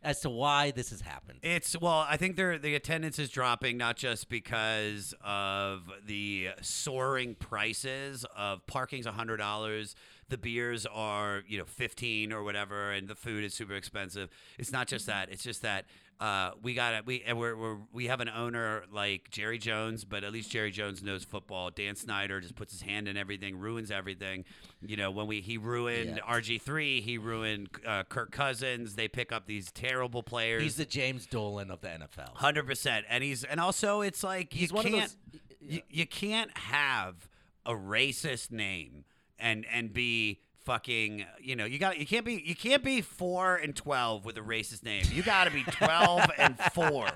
[0.02, 1.38] as to why this has happened.
[1.44, 7.36] It's well, I think they're, the attendance is dropping not just because of the soaring
[7.36, 9.94] prices of parking's hundred dollars,
[10.28, 14.30] the beers are you know fifteen or whatever, and the food is super expensive.
[14.58, 15.84] It's not just that; it's just that
[16.20, 17.04] uh, we got it.
[17.06, 20.70] We and we're, we're we have an owner like Jerry Jones, but at least Jerry
[20.70, 21.70] Jones knows football.
[21.70, 24.44] Dan Snyder just puts his hand in everything, ruins everything.
[24.80, 26.34] You know, when we he ruined Yeah.
[26.34, 28.94] RG three, he ruined uh, Kirk Cousins.
[28.94, 30.62] They pick up these terrible players.
[30.62, 32.36] He's the James Dolan of the NFL.
[32.36, 34.94] Hundred percent, and he's and also it's like He's you one can't
[35.32, 37.28] those- you, you can't have
[37.66, 39.04] a racist name
[39.42, 43.56] and and be fucking you know you got you can't be you can't be four
[43.56, 45.04] and twelve with a racist name.
[45.12, 47.08] You got to be twelve and four.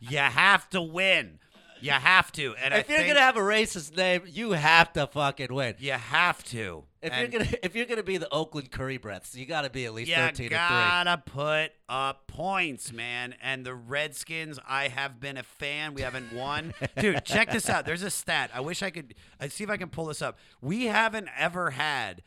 [0.00, 1.38] You have to win.
[1.80, 2.54] You have to.
[2.62, 5.74] And I if you're think gonna have a racist name, you have to fucking win.
[5.80, 6.84] you have to.
[7.02, 9.70] If And you're gonna if you're gonna be the Oakland Curry Breaths, you got to
[9.70, 10.56] be at least you thirteen or three.
[10.56, 13.34] gotta put up points, man.
[13.42, 15.94] And the Redskins, I have been a fan.
[15.94, 17.24] We haven't won, dude.
[17.24, 17.84] Check this out.
[17.86, 18.50] There's a stat.
[18.54, 19.14] I wish I could.
[19.40, 20.38] I see if I can pull this up.
[20.60, 22.22] We haven't ever had.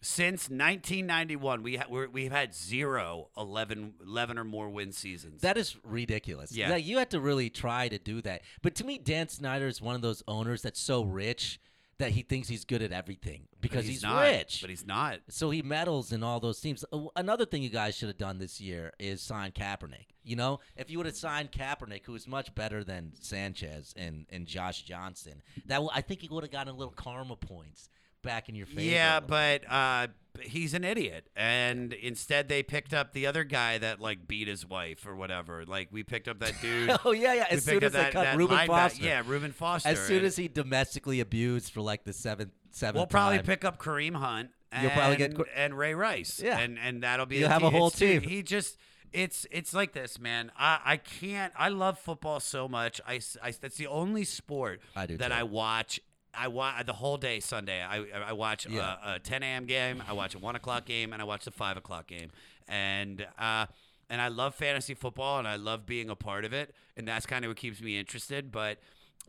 [0.00, 5.42] Since 1991, we ha- we're, we've had zero 11, 11 or more win seasons.
[5.42, 6.52] That is ridiculous.
[6.52, 6.70] Yeah.
[6.70, 8.42] Like, you have to really try to do that.
[8.62, 11.58] But to me, Dan Snyder is one of those owners that's so rich
[11.98, 14.58] that he thinks he's good at everything because he's, not, rich.
[14.60, 15.18] but he's not.
[15.28, 16.84] so he meddles in all those teams.
[16.92, 20.06] Uh, Another thing you guys should have done this year is sign Kaepernick.
[20.22, 24.26] You know, if you would have signed Kaepernick, who is much better than Sanchez and,
[24.30, 27.88] and Josh Johnson, that w- I think he would have gotten a little karma points
[28.22, 28.80] back in your favor.
[28.82, 30.08] Yeah, but uh,
[30.40, 34.66] he's an idiot, and instead they picked up the other guy that like beat his
[34.66, 35.64] wife or whatever.
[35.66, 36.96] Like we picked up that dude.
[37.04, 37.46] oh yeah, yeah.
[37.50, 39.88] As soon as they that, cut that linebacker- Foster, Yeah, Reuben Foster.
[39.88, 43.46] as soon as he domestically abused for like the seventh seventh we'll probably time.
[43.46, 44.50] pick up Kareem Hunt.
[44.70, 46.40] And, You'll probably get and Ray Rice.
[46.44, 46.58] Yeah.
[46.58, 48.20] and and that'll be You'll a have a whole It's- team.
[48.22, 48.76] He just.
[49.10, 50.52] It's it's like this, man.
[50.54, 51.50] I, I can't.
[51.56, 53.00] I love football so much.
[53.08, 55.34] I, I- that's the only sport I do that too.
[55.34, 55.98] I watch.
[56.38, 57.82] I watch the whole day Sunday.
[57.82, 58.96] I I watch Yeah.
[59.04, 59.66] a, a 10 a.m.
[59.66, 60.02] game.
[60.08, 62.30] I watch a one o'clock game, and I watch the five o'clock game.
[62.68, 63.66] And uh,
[64.10, 66.74] and I love fantasy football, and I love being a part of it.
[66.96, 68.50] And that's kind of what keeps me interested.
[68.52, 68.78] But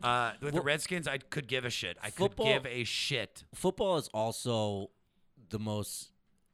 [0.02, 1.96] uh, with the Redskins, I could give a shit.
[2.02, 3.44] I Football- could give a shit.
[3.54, 4.90] football is also
[5.50, 6.10] the most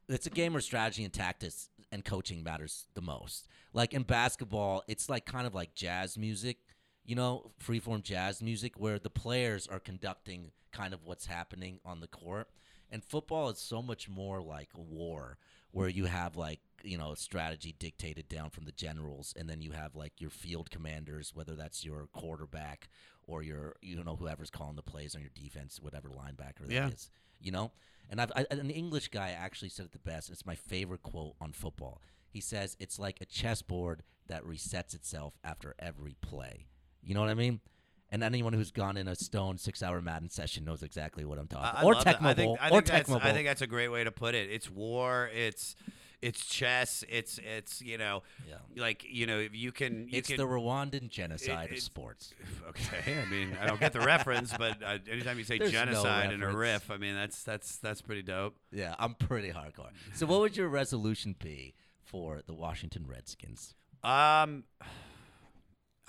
[0.09, 4.81] it's a game where strategy and tactics and coaching matters the most like in basketball
[4.87, 6.57] it's like kind of like jazz music
[7.07, 12.01] you know freeform jazz music where the players are conducting kind of what's happening on
[12.01, 12.49] the court.
[12.91, 15.37] And football is so much more like war
[15.71, 19.71] where you have like you know strategy dictated down from the generals and then you
[19.71, 22.87] have like your field commanders whether that's your quarterback
[23.25, 26.87] or your you know whoever's calling the plays on your defense whatever linebacker that Yeah.
[26.89, 27.09] is
[27.41, 27.71] you know?
[28.09, 30.29] And I've, I, an english guy actually said it the best.
[30.29, 32.01] It's my favorite quote on football.
[32.29, 36.67] He says it's like a chessboard that resets itself after every play
[37.07, 37.59] you know what i mean
[38.09, 41.65] and anyone who's gone in a stone six-hour Madden session knows exactly what I'm talking
[41.65, 41.83] I- about.
[41.83, 41.93] I Or.
[41.95, 44.11] Tecmo I think, I Or think that's, Tecmo I think that's a great way to
[44.11, 44.49] put it.
[44.49, 45.29] It's war.
[45.35, 45.75] It's
[46.21, 47.03] it's chess.
[47.09, 48.55] It's it's you know, Yeah.
[48.81, 50.37] like you know, you can you It's can.
[50.37, 52.33] the Rwandan genocide of sports.
[52.69, 55.79] okay, I mean, I don't get the reference, but uh, anytime you say There's no
[55.79, 58.55] genocide in a riff, I mean, that's that's that's pretty dope.
[58.71, 59.89] Yeah, I'm pretty hardcore.
[60.13, 63.75] So, what would your resolution be for the Washington Redskins?
[64.01, 64.63] Um,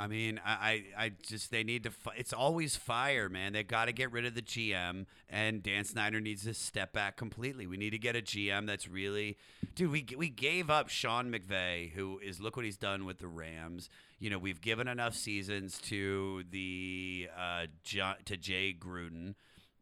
[0.01, 0.53] I mean, I,
[0.96, 1.90] I, I just they need to.
[1.90, 3.53] Fi- it's always fire, man.
[3.53, 7.16] They got to get rid of the GM, and Dan Snyder needs to step back
[7.16, 7.66] completely.
[7.66, 9.36] We need to get a GM that's really,
[9.74, 9.90] dude.
[9.90, 13.90] We we gave up Sean McVay, who is look what he's done with the Rams.
[14.20, 19.34] You know, we've given enough seasons to the uh, Jo- to Jay Gruden.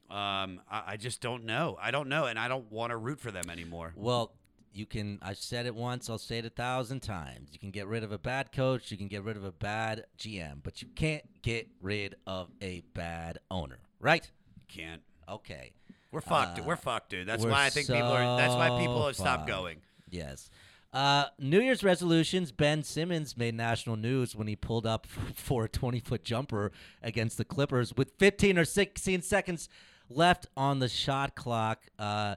[0.08, 1.76] Um, I, I just don't know.
[1.80, 3.92] I don't know, and I don't want to root for them anymore.
[3.96, 4.32] Well,
[4.76, 5.18] you can.
[5.22, 6.10] I've said it once.
[6.10, 7.50] I'll say it a thousand times.
[7.52, 8.90] You can get rid of a bad coach.
[8.90, 12.82] You can get rid of a bad GM, but you can't get rid of a
[12.94, 14.30] bad owner, right?
[14.68, 15.02] Can't.
[15.28, 15.72] Okay.
[16.12, 16.60] We're fucked.
[16.60, 17.26] Uh, we're fucked, dude.
[17.26, 18.36] That's why I think people are.
[18.36, 19.48] That's why people so have stopped fucked.
[19.48, 19.78] going.
[20.10, 20.50] Yes.
[20.92, 22.52] Uh, New Year's resolutions.
[22.52, 26.72] Ben Simmons made national news when he pulled up for a 20 foot jumper
[27.02, 29.68] against the Clippers with 15 or 16 seconds
[30.08, 31.82] left on the shot clock.
[31.98, 32.36] Uh,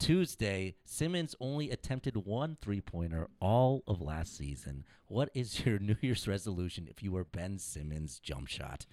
[0.00, 4.84] Tuesday, Simmons only attempted one three pointer all of last season.
[5.08, 8.86] What is your New Year's resolution if you were Ben Simmons' jump shot?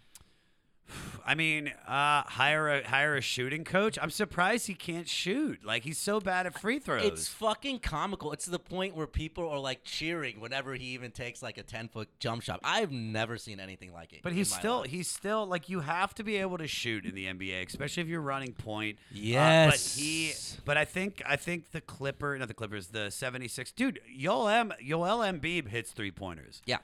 [1.25, 3.97] I mean, uh, hire a hire a shooting coach.
[4.01, 5.65] I'm surprised he can't shoot.
[5.65, 7.03] Like he's so bad at free throws.
[7.05, 8.31] It's fucking comical.
[8.31, 11.63] It's to the point where people are like cheering whenever he even takes like a
[11.63, 12.59] 10 foot jump shot.
[12.63, 14.21] I've never seen anything like it.
[14.23, 14.89] but he's still life.
[14.89, 18.07] he's still like you have to be able to shoot in the NBA, especially if
[18.09, 18.97] you're running point.
[19.11, 19.95] Uh, Yes.
[19.95, 20.33] but he
[20.65, 23.71] but I think I think the Clipper, not the Clippers, the 76.
[23.73, 26.61] Dude, Joel M Joel Embiid hits three pointers.
[26.65, 26.77] Yeah.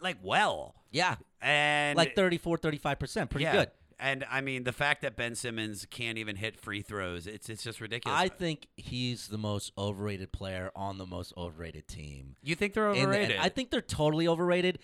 [0.00, 0.74] Like well.
[0.90, 1.16] Yeah.
[1.42, 3.30] And like 34, 35%.
[3.30, 3.52] Pretty yeah.
[3.52, 3.70] good.
[3.98, 7.62] And I mean the fact that Ben Simmons can't even hit free throws, it's it's
[7.62, 8.18] just ridiculous.
[8.18, 12.36] I think he's the most overrated player on the most overrated team.
[12.42, 13.36] you think they're In the- overrated?
[13.40, 14.80] I think they're totally overrated,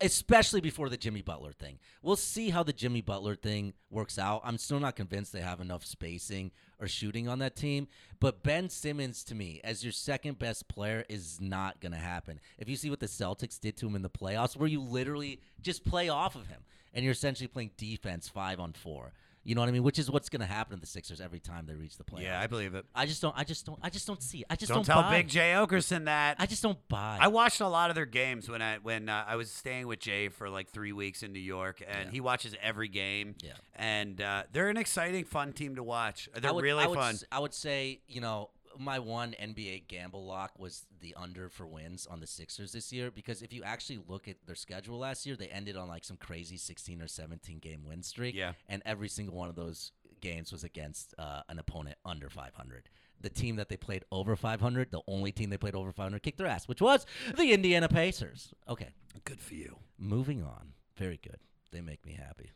[0.00, 1.78] especially before the Jimmy Butler thing.
[2.02, 4.40] We'll see how the Jimmy Butler thing works out.
[4.44, 7.88] I'm still not convinced they have enough spacing or shooting on that team.
[8.18, 12.40] But Ben Simmons, to me, as your second best player, is not going to happen.
[12.58, 15.40] If you see what the Celtics did to him in the playoffs, where you literally
[15.60, 16.62] just play off of him
[16.94, 19.12] and you're essentially playing defense five on four.
[19.42, 19.82] You know what I mean?
[19.82, 22.24] Which is what's going to happen to the Sixers every time they reach the playoffs.
[22.24, 22.84] Yeah, I believe it.
[22.94, 23.34] I just don't.
[23.38, 23.78] I just don't.
[23.82, 24.40] I just don't see.
[24.40, 24.46] It.
[24.50, 25.28] I just Don't don't, tell buy Big.
[25.28, 26.36] Jay Oakerson that.
[26.38, 27.16] I just don't buy.
[27.18, 29.98] I watched a lot of their games when I when uh, I was staying with
[30.00, 32.10] Jay for like three weeks in New York, and Yeah.
[32.12, 33.34] he watches every game.
[33.42, 33.52] Yeah.
[33.76, 36.28] and uh, they're an exciting, fun team to watch.
[36.38, 37.16] They're would, really I would, fun.
[37.32, 42.06] I would say, you know, my one NBA gamble lock was the under for wins
[42.06, 45.36] on the Sixers this year because if you actually look at their schedule last year,
[45.36, 48.34] they ended on like some crazy 16 or 17 game win streak.
[48.34, 48.52] Yeah.
[48.68, 52.88] And every single one of those games was against uh, an opponent under 500.
[53.20, 56.38] The team that they played over 500, the only team they played over 500, kicked
[56.38, 57.04] their ass, which was
[57.36, 58.54] the Indiana Pacers.
[58.68, 58.88] Okay.
[59.24, 59.76] Good for you.
[59.98, 60.72] Moving on.
[60.96, 61.38] Very good.
[61.70, 62.50] They make me happy.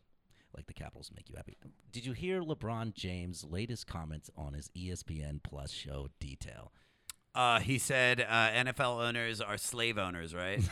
[0.54, 1.56] Like the Capitals make you happy.
[1.92, 6.72] Did you hear LeBron James' latest comments on his ESPN Plus show Detail?
[7.34, 10.62] Uh, he said uh, NFL owners are slave owners, right?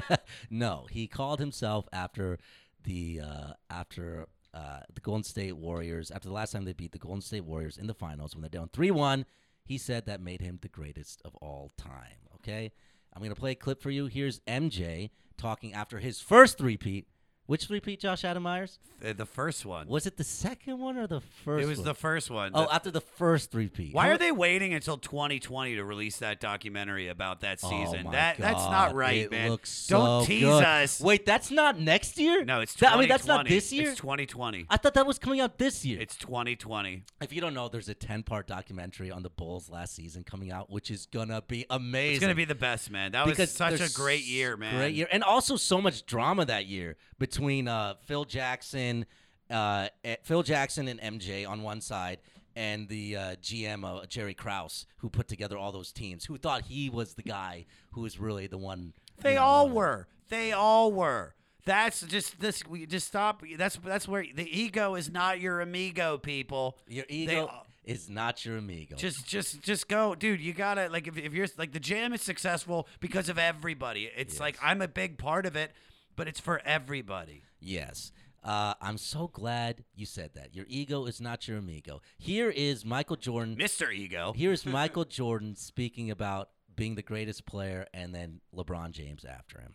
[0.50, 2.38] no, he called himself after
[2.84, 6.98] the uh, after uh, the Golden State Warriors after the last time they beat the
[6.98, 9.24] Golden State Warriors in the finals when they're down three one.
[9.64, 12.28] He said that made him the greatest of all time.
[12.36, 12.70] Okay,
[13.14, 14.06] I'm gonna play a clip for you.
[14.06, 17.08] Here's MJ talking after his first three-peat.
[17.46, 18.78] Which three-peat, Josh Adam Meyers?
[19.04, 19.88] Uh, the first one.
[19.88, 21.64] Was it the second one or the first?
[21.64, 21.86] it was one?
[21.86, 22.52] the first one.
[22.54, 23.92] Oh, The- after the first three-peat.
[23.92, 28.12] why are they waiting until 2020 to release that documentary about that Oh season?
[28.12, 29.58] that that's not right, it man.
[29.88, 31.00] Don't tease us.
[31.00, 32.44] Wait, that's not next year.
[32.44, 33.90] No, it's That- I mean, that's not this year.
[33.90, 34.66] It's 2020.
[34.70, 36.00] I thought that was coming out this year.
[36.00, 37.02] It's 2020.
[37.20, 40.70] if you don't know, there's a 10-part documentary on the Bulls last season coming out,
[40.70, 42.14] which is gonna be amazing.
[42.14, 43.12] It's gonna be the best, man.
[43.12, 44.76] That was such a there's great year, man.
[44.76, 46.96] Great year, and also so much drama that year
[47.32, 49.06] between uh, Phil Jackson,
[49.50, 52.18] uh, eh, Phil Jackson and MJ on one side,
[52.54, 56.62] and the uh, GM uh, Jerry Krause, who put together all those teams, who thought
[56.62, 58.92] he was the guy who was really the one.
[59.16, 60.08] you They know, all uh, were.
[60.28, 61.34] They all were.
[61.64, 62.66] That's just this.
[62.66, 63.42] We just stop.
[63.56, 66.76] That's that's where the ego is not your amigo, people.
[66.86, 68.94] Your ego all- is not your amigo.
[68.96, 70.40] Just, just, just go, dude.
[70.40, 74.10] You gotta like if, if you're like the jam is successful because of everybody.
[74.16, 75.72] It's like I'm a big part of it,
[76.16, 77.42] but it's for everybody.
[77.60, 78.12] Yes.
[78.44, 80.54] Uh, I'm so glad you said that.
[80.54, 82.00] Your ego is not your amigo.
[82.18, 83.56] Here is Michael Jordan.
[83.56, 83.92] Mr.
[83.92, 84.32] Ego.
[84.36, 89.74] Here's Michael Jordan speaking about being the greatest player and then LeBron James after him.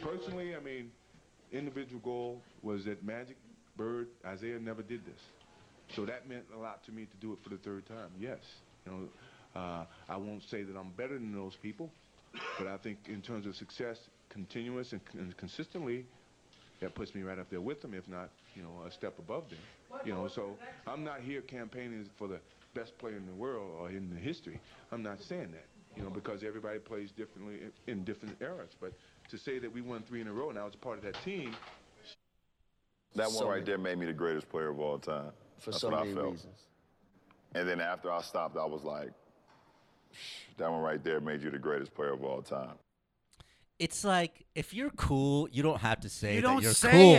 [0.00, 0.90] Personally, I mean,
[1.52, 3.36] individual goal was that Magic,
[3.76, 5.20] Bird, Isiah never did this.
[5.94, 8.10] So that meant a lot to me to do it for the third time.
[8.18, 8.38] Yes.
[8.86, 11.92] You know, uh, I won't say that I'm better than those people,
[12.58, 16.06] but I think in terms of success, continuous and, and consistently,
[16.80, 19.48] that puts me right up there with them, if not, you know, a step above
[19.50, 19.58] them.
[20.04, 20.56] You know, so
[20.86, 22.40] I'm not here campaigning for the
[22.74, 24.58] best player in the world or in the history.
[24.90, 25.66] I'm not saying that,
[25.96, 28.70] you know, because everybody plays differently in, in different eras.
[28.80, 28.94] But
[29.30, 31.04] to say that we won three in a row and I was a part of
[31.04, 31.54] that team,
[33.14, 35.32] That So one right there made me the greatest player of all time.
[35.58, 36.32] for That's so what many I felt.
[36.32, 36.60] reasons.
[37.54, 39.10] And then after I stopped, I was like,
[40.58, 42.74] that one right there made you the greatest player of all time.
[43.78, 46.90] It's like if you're cool, you don't have to say You that don't you're say
[46.90, 47.14] cool.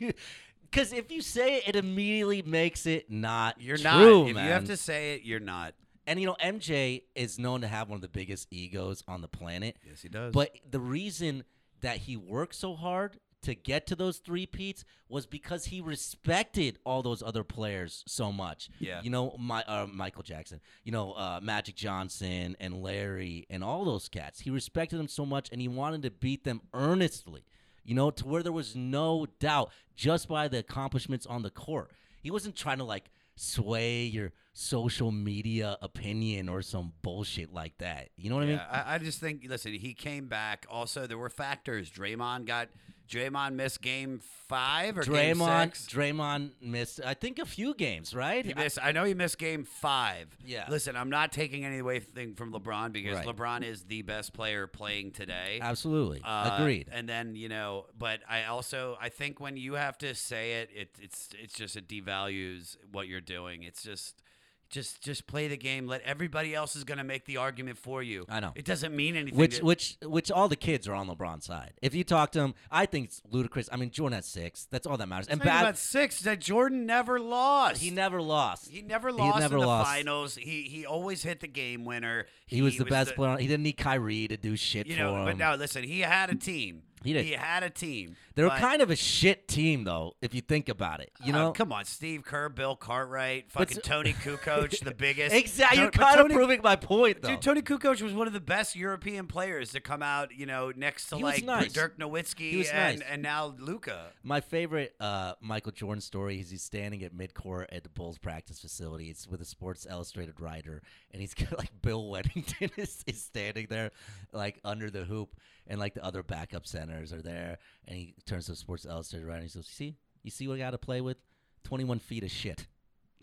[0.00, 0.16] it.
[0.70, 4.28] Because if you say it, it immediately makes it not You're true, not.
[4.28, 4.44] If man.
[4.44, 5.72] you have to say it, you're not.
[6.06, 9.28] And you know, MJ is known to have one of the biggest egos on the
[9.28, 9.76] planet.
[9.88, 10.32] Yes, he does.
[10.34, 11.44] But the reason
[11.80, 16.78] that he worked so hard to get to those three peats was because he respected
[16.84, 18.68] all those other players so much.
[18.78, 19.00] Yeah.
[19.02, 23.84] You know, my uh, Michael Jackson, you know, uh, Magic Johnson and Larry and all
[23.84, 24.40] those cats.
[24.40, 27.44] He respected them so much and he wanted to beat them earnestly.
[27.84, 31.90] You know, to where there was no doubt just by the accomplishments on the court.
[32.20, 38.08] He wasn't trying to like sway your social media opinion or some bullshit like that.
[38.16, 38.56] You know what I mean?
[38.56, 39.46] Yeah, I, I just think.
[39.48, 40.66] Listen, he came back.
[40.68, 41.90] Also, there were factors.
[41.90, 42.68] Draymond got.
[43.08, 45.86] Draymond missed game five or game Draymond, six.
[45.86, 48.44] Draymond missed, I think, a few games, right?
[48.44, 48.78] He missed.
[48.82, 50.28] I know he missed game five.
[50.44, 50.66] Yeah.
[50.68, 53.26] Listen, I'm not taking any away from LeBron because Right.
[53.26, 55.58] LeBron is the best player playing today.
[55.60, 56.88] Absolutely, Uh, agreed.
[56.92, 60.70] And then you know, but I also I think when you have to say it,
[60.74, 63.62] it it's it's just it devalues what you're doing.
[63.62, 64.22] It's just.
[64.70, 65.86] Just, just play the game.
[65.86, 68.26] Let everybody else is going to make the argument for you.
[68.28, 68.52] I know.
[68.54, 69.38] it doesn't mean anything.
[69.38, 71.72] Which, to- which, which, all the kids are on LeBron's side.
[71.80, 73.68] If you talk to them, I think it's ludicrous.
[73.72, 74.66] I mean, Jordan had six.
[74.70, 75.28] That's all that matters.
[75.28, 77.80] And bad, about six that Jordan never lost.
[77.80, 78.68] he never lost.
[78.70, 79.90] He never lost he never in the lost.
[79.90, 80.34] finals.
[80.36, 82.26] He he always hit the game winner.
[82.46, 83.36] He, was the best player.
[83.38, 85.24] He didn't need Kyrie to do shit You for know, him.
[85.24, 86.82] but now listen, he had a team.
[87.04, 87.24] He did.
[87.24, 88.16] He had a team.
[88.34, 91.10] They were but- kind of a shit team, though, if you think about it.
[91.24, 95.34] You Uh, know, come on, Steve Kerr, Bill Cartwright, fucking s- Toni Kukoc, the biggest.
[95.34, 95.78] exactly.
[95.80, 97.28] You're but kind of proving my point, though.
[97.30, 100.72] Dude, Toni Kukoc was one of the best European players to come out, you know,
[100.76, 101.72] next to He like nice.
[101.72, 103.08] Dirk Nowitzki and, nice.
[103.08, 104.06] and now Luka.
[104.22, 108.60] My favorite uh, Michael Jordan story is he's standing at midcourt at the Bulls practice
[108.60, 109.10] facility.
[109.10, 110.82] It's with a Sports Illustrated writer,
[111.12, 113.90] and he's got like Bill Wennington is, is standing there,
[114.32, 115.34] like under the hoop,
[115.68, 117.58] and like the other backup centers are there.
[117.86, 120.54] And he turns to the Sports Illustrated writer and he says, see, you see what
[120.54, 121.18] I got to play with?
[121.64, 122.66] Twenty-one feet of shit."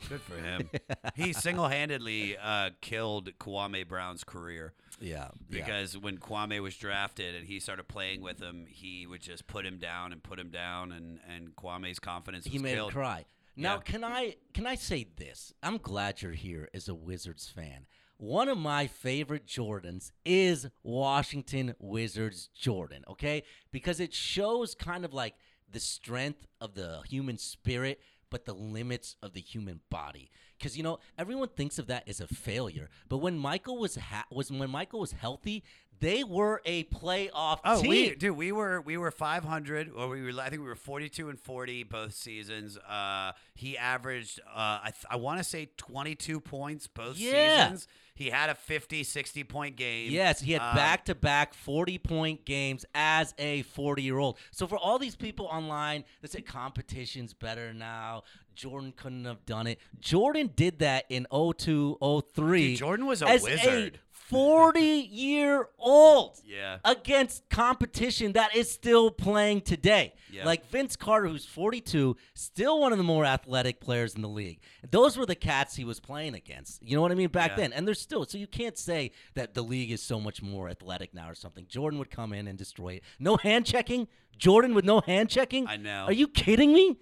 [0.09, 0.69] Good for him.
[1.15, 4.73] he single-handedly uh, killed Kwame Brown's career.
[4.99, 5.29] Yeah, yeah.
[5.49, 9.65] Because when Kwame was drafted and he started playing with him, he would just put
[9.65, 12.91] him down and put him down, and, and Kwame's confidence he was made killed.
[12.91, 13.25] him cry.
[13.55, 13.81] Now, Yeah.
[13.81, 15.53] can I can I say this?
[15.63, 17.85] I'm glad you're here as a Wizards fan.
[18.17, 23.43] One of my favorite Jordans is Washington Wizards Jordan, okay?
[23.71, 25.35] Because it shows kind of like
[25.69, 27.99] the strength of the human spirit,
[28.29, 30.31] but the limits of the human body.
[30.57, 34.25] Because you know everyone thinks of that as a failure, but when Michael was ha-
[34.31, 35.63] was when Michael was healthy,
[35.99, 37.89] they were a playoff Oh, team.
[37.89, 41.29] we dude, we were we were 500, or we were I think we were 42
[41.29, 42.77] and 40 both seasons.
[42.77, 47.63] Uh, he averaged uh, I th- I want to say 22 points both Yeah.
[47.65, 47.87] seasons.
[48.17, 50.09] He had a 50, 60 point game.
[50.09, 54.37] Yes, he had back to back 40 point games as a 40 year old.
[54.51, 58.23] So, for all these people online that say competition's better now,
[58.55, 59.79] Jordan couldn't have done it.
[59.99, 61.97] Jordan did that in 02
[62.33, 62.67] 03.
[62.69, 63.95] Dude, Jordan was a wizard.
[63.95, 66.77] A 40 year old Yeah.
[66.83, 70.13] against competition that is still playing today.
[70.31, 70.45] Yeah.
[70.45, 74.59] Like Vince Carter, who's 42, still one of the more athletic players in the league.
[74.89, 76.81] Those were the cats he was playing against.
[76.81, 77.29] You know what I mean?
[77.29, 77.57] Back Yeah.
[77.57, 77.73] then.
[77.73, 81.13] And they're still, so you can't say that the league is so much more athletic
[81.13, 81.65] now or something.
[81.67, 83.03] Jordan would come in and destroy it.
[83.19, 84.07] No hand checking?
[84.37, 85.67] Jordan with no hand checking?
[85.67, 86.05] I know.
[86.05, 86.97] Are you kidding me?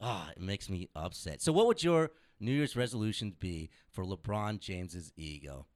[0.00, 1.40] Ah, it makes me upset.
[1.40, 5.66] So, what would your New Year's resolutions be for LeBron James's ego?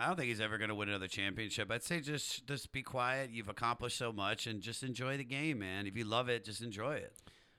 [0.00, 1.70] I don't think he's ever going to win another championship.
[1.70, 3.30] I'd say just just be quiet.
[3.30, 5.86] You've accomplished so much, and just enjoy the game, man.
[5.86, 7.12] If you love it, just enjoy it.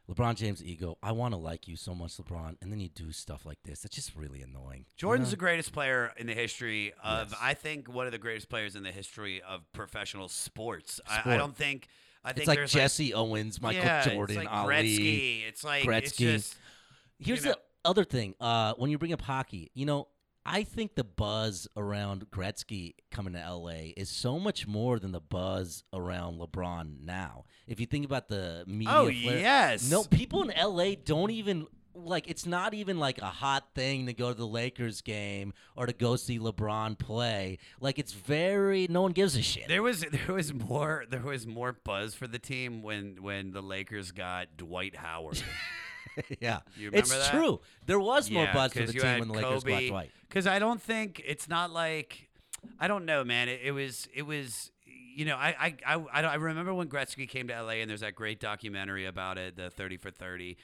[0.09, 0.97] LeBron James' ego.
[1.03, 3.85] I want to like you so much, LeBron, and then you do stuff like this.
[3.85, 4.85] It's just really annoying.
[4.97, 7.39] Jordan's You the greatest player in the history of, Yes.
[7.41, 10.99] I think, one of the greatest players in the history of professional sports.
[11.07, 11.87] I, I don't think.
[12.25, 15.47] I think It's like Jesse Owens, Michael yeah, Jordan, it's like Ali, Gretzky.
[15.47, 16.55] It's like it's just
[17.19, 18.35] Here's you know- the other thing.
[18.39, 20.07] Uh, when you bring up hockey, you know,
[20.45, 25.21] I think the buzz around Gretzky coming to LA is so much more than the
[25.21, 27.45] buzz around LeBron now.
[27.67, 29.89] If you think about the media, Oh, flare- yes.
[29.89, 32.27] no people in LA don't even like.
[32.29, 35.93] It's not even like a hot thing to go to the Lakers game or to
[35.93, 37.59] go see LeBron play.
[37.79, 39.67] Like it's very no one gives a shit.
[39.67, 43.61] There was there was more there was more buzz for the team when when the
[43.61, 45.43] Lakers got Dwight Howard.
[46.39, 47.31] yeah, You it's that?
[47.31, 47.59] true.
[47.85, 50.11] There was more Yeah, buzz for the team when the Lakers got Kobe- Dwight.
[50.27, 52.27] Because I don't think it's not like
[52.79, 53.49] I don't know, man.
[53.49, 55.55] It, it was it was you know I
[55.85, 59.05] I I I, I remember when Gretzky came to LA and there's that great documentary
[59.05, 60.57] about it, the Thirty for Thirty.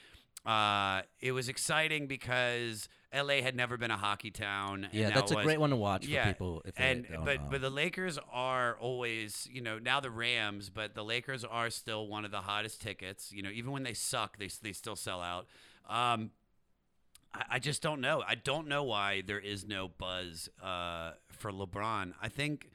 [0.46, 4.84] Uh, it was exciting because LA had never been a hockey town.
[4.84, 5.44] and Yeah, that's it a was.
[5.44, 7.48] great one to watch for yeah, people if they and don't but know.
[7.50, 12.06] but the Lakers are always you know now the Rams, but the Lakers are still
[12.06, 13.32] one of the hottest tickets.
[13.32, 15.46] You know, even when they suck, they they still sell out.
[15.88, 16.30] Um,
[17.34, 18.22] I, I just don't know.
[18.26, 22.12] I don't know why there is no buzz uh, for LeBron.
[22.20, 22.70] I think.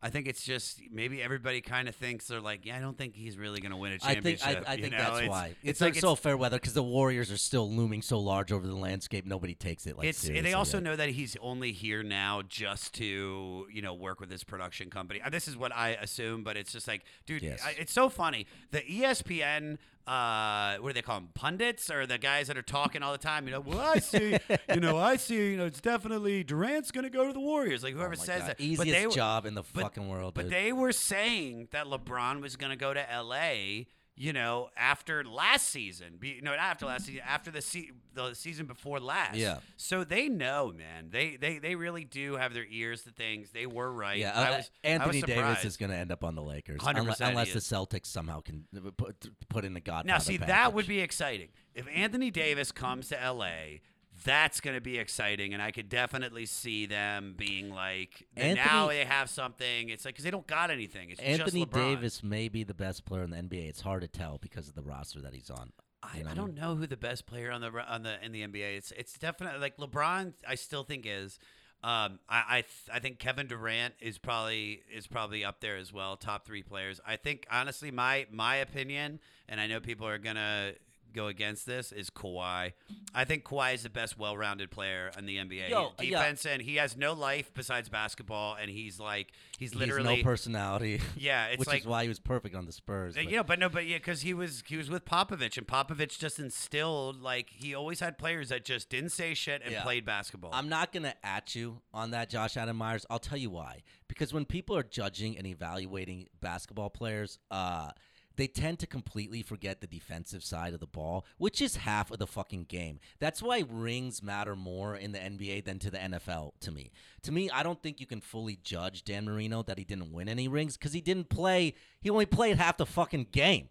[0.00, 3.16] I think it's just maybe everybody kind of thinks they're like, yeah, I don't think
[3.16, 4.64] he's really going to win a I think championship.
[4.68, 4.98] I, I think know?
[4.98, 7.68] that's It's- why It's, it's, like like so fair weather because the Warriors are still
[7.68, 9.26] looming so large over the landscape.
[9.26, 10.48] Nobody takes it like it's seriously.
[10.48, 10.84] they also yet.
[10.84, 15.20] know that he's only here now just to you know work with his production company.
[15.20, 17.60] Uh, This is what I assume, but it's just like, dude, Yes.
[17.64, 18.46] I, it's so funny.
[18.70, 19.78] The ESPN,
[20.08, 23.18] uh, what do they call them, pundits or the guys that are talking all the
[23.18, 23.46] time?
[23.46, 24.38] You know, well, I see,
[24.72, 27.82] you know, I see, you know, it's definitely Durant's going to go to the Warriors.
[27.82, 28.50] Like whoever Oh says God.
[28.50, 30.34] that, easiest but they were- job in the but- fucking world.
[30.34, 30.52] But dude.
[30.52, 33.84] they were saying that LeBron was going to go to LA,
[34.18, 36.16] you know, after last season.
[36.18, 39.36] Be, no, not after last season, after the se- the season before last.
[39.36, 39.58] Yeah.
[39.76, 41.08] So they know, man.
[41.10, 43.50] They they they really do have their ears to things.
[43.52, 44.18] They were right.
[44.18, 47.20] yeah, uh, was, Anthony Davis is going to end up on the Lakers 100% unless,
[47.20, 47.60] unless the.
[47.60, 48.64] Celtics somehow can
[48.96, 50.08] put, put in the Godfather.
[50.08, 51.48] Now, see, that would be exciting.
[51.74, 53.78] If Anthony Davis comes to LA,
[54.24, 58.88] that's going to be exciting, and I could definitely see them being like, they- now
[58.88, 59.88] they have something.
[59.88, 61.10] It's like because they don't got anything.
[61.10, 63.68] It's Anthony just Davis may be the best player in the NBA.
[63.68, 65.72] It's hard to tell because of the roster that he's on.
[66.02, 68.24] I, You know I I don't know who the best player on the on the
[68.24, 68.76] in the NBA.
[68.76, 70.32] It's it's definitely like LeBron.
[70.46, 71.38] I still think is.
[71.82, 75.92] Um, I I, th- I think Kevin Durant is probably is probably up there as
[75.92, 77.00] well, top three players.
[77.06, 80.72] I think honestly, my my opinion, and I know people are gonna
[81.12, 82.72] go against this, is Kawhi.
[83.14, 85.70] I think Kawhi is the best well-rounded player in the NBA.
[85.70, 86.10] Yo, yeah.
[86.18, 90.22] Defense and he has no life besides basketball, and he's like he's He's literally no
[90.22, 91.00] personality.
[91.16, 93.14] Yeah, it's which like- is why he was perfect on the Spurs.
[93.14, 96.18] But- Yeah, but no, but yeah, because he was he was with Popovich, and Popovich
[96.18, 99.82] just instilled like he always had players that just didn't say shit and Yeah.
[99.82, 100.50] played basketball.
[100.52, 103.04] I'm not gonna at you on that, Josh Adam Meyers.
[103.10, 103.82] I'll tell you why.
[104.08, 107.90] Because when people are judging and evaluating basketball players, uh,
[108.38, 112.18] they tend to completely forget the defensive side of the ball, which is half of
[112.18, 113.00] the fucking game.
[113.18, 116.52] That's why rings matter more in the NBA than to the NFL.
[116.60, 119.84] To me, to me, I don't think you can fully judge Dan Marino that he
[119.84, 121.74] didn't win any rings because he didn't play.
[122.00, 123.68] He only played half the fucking game.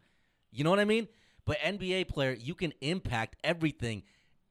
[0.52, 1.08] You know what I mean?
[1.46, 4.04] But NBA player, you can impact everything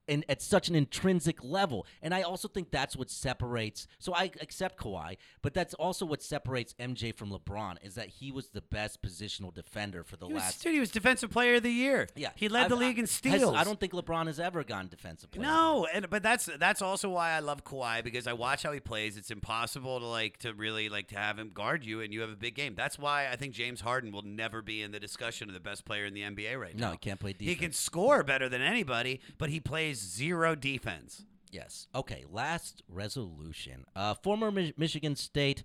[0.08, 1.86] and at such an intrinsic level.
[2.02, 3.86] And I also think that's what separates.
[3.98, 8.30] So I accept Kawhi, but that's also what separates MJ from LeBron is that he
[8.32, 10.62] was the best positional defender for the he was, last.
[10.62, 12.08] dude, he was defensive player of the year.
[12.16, 13.54] yeah, he led the I've- league in has- steals.
[13.56, 15.46] I don't think LeBron has ever gone defensive player.
[15.46, 18.80] No, and but that's that's also why I love Kawhi because I watch how he
[18.80, 19.16] plays.
[19.16, 22.30] It's impossible to like to really like to have him guard you, and you have
[22.30, 22.74] a big game.
[22.74, 25.84] That's why I think James Harden will never be in the discussion of the best
[25.84, 26.86] player in the NBA right now.
[26.86, 27.48] No, he can't play defense.
[27.48, 31.24] He can score better than anybody, but he plays zero defense.
[31.50, 31.86] Yes.
[31.94, 32.24] Okay.
[32.30, 33.84] Last resolution.
[33.94, 35.62] Uh, former Mi- Michigan State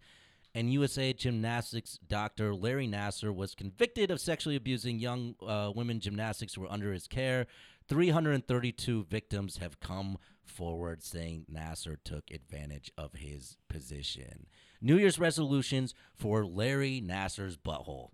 [0.53, 6.53] and USA Gymnastics doctor Larry Nassar was convicted of sexually abusing young uh, women gymnastics
[6.53, 7.47] who were under his care.
[7.88, 14.47] 332 victims have come forward saying Nassar took advantage of his position.
[14.82, 18.09] New Year's resolutions for Larry Nassar's butthole.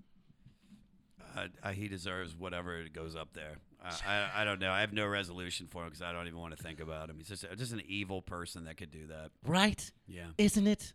[1.36, 3.57] Uh, uh, he deserves whatever goes up there.
[3.84, 4.71] Uh, I, I don't know.
[4.71, 7.17] I have no resolution for him because I don't even want to think about him.
[7.17, 9.32] He's just just an evil person that could do that.
[9.45, 9.91] Right?
[10.07, 10.28] Yeah.
[10.38, 10.93] Isn't it?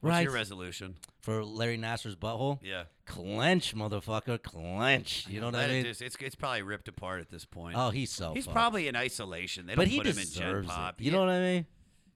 [0.00, 0.24] What's right.
[0.24, 0.96] your resolution?
[1.20, 2.58] for Larry Nassar's butthole?
[2.60, 2.84] Yeah.
[3.06, 4.42] Clench, motherfucker.
[4.42, 5.26] Clench.
[5.28, 5.84] You know what I mean?
[5.84, 7.76] just- it's it's probably ripped apart at this point.
[7.78, 8.54] Oh, he's so He's fucked.
[8.54, 9.66] probably in isolation.
[9.66, 11.00] They but don't he put him in Gen Pop.
[11.00, 11.04] it.
[11.04, 11.66] You know what I mean?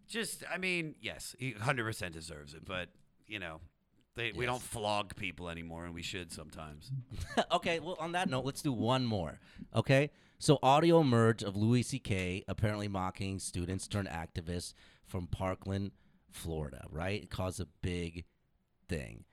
[0.08, 2.64] Just, I mean, yes, he 100% deserves it.
[2.64, 2.88] But
[3.28, 3.60] you know,
[4.16, 6.90] they, we don't flog people anymore, and we should sometimes.
[7.52, 9.38] okay, well, on that note, let's do one more.
[9.74, 10.10] Okay?
[10.38, 12.44] So, audio emerged of Louis C.K.
[12.48, 14.72] apparently mocking students turned activists
[15.04, 15.92] from Parkland,
[16.30, 17.22] Florida, right?
[17.22, 18.24] It caused a big
[18.88, 19.24] thing.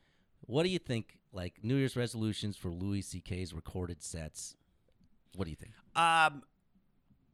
[0.42, 4.56] What do you think, like, New Year's resolutions for Louis C.K.'s recorded sets?
[5.36, 5.74] What do you think?
[5.96, 6.44] Um,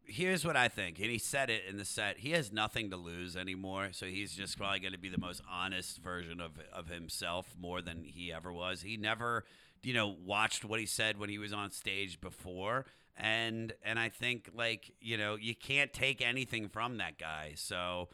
[0.09, 2.19] here's what I think, and he said it in the set.
[2.19, 5.41] He has nothing to lose anymore, so he's just probably going to be the most
[5.49, 8.81] honest version of of himself more than he ever was.
[8.81, 9.45] He never,
[9.83, 12.85] you know, watched what he said when he was on stage before,
[13.15, 17.53] and and I think like you know you can't take anything from that guy.
[17.55, 18.09] So,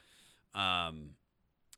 [0.54, 1.12] um,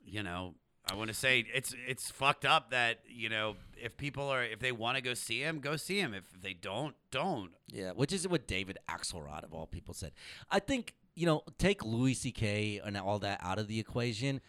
[0.03, 0.55] you know.
[0.89, 4.59] I want to say it's it's fucked up that you know if people are if
[4.59, 8.13] they want to go see him go see him if they don't don't Yeah, which
[8.13, 10.13] is what David Axelrod of all people said.
[10.49, 12.79] I think you know, take Louis C.K.
[12.85, 14.39] and all that out of the equation.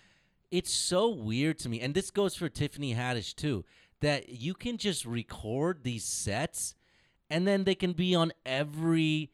[0.51, 3.65] It's so weird to me, and this goes for Tiffany Haddish too,
[4.01, 6.75] that you can just record these sets,
[7.31, 9.31] and then they can be on every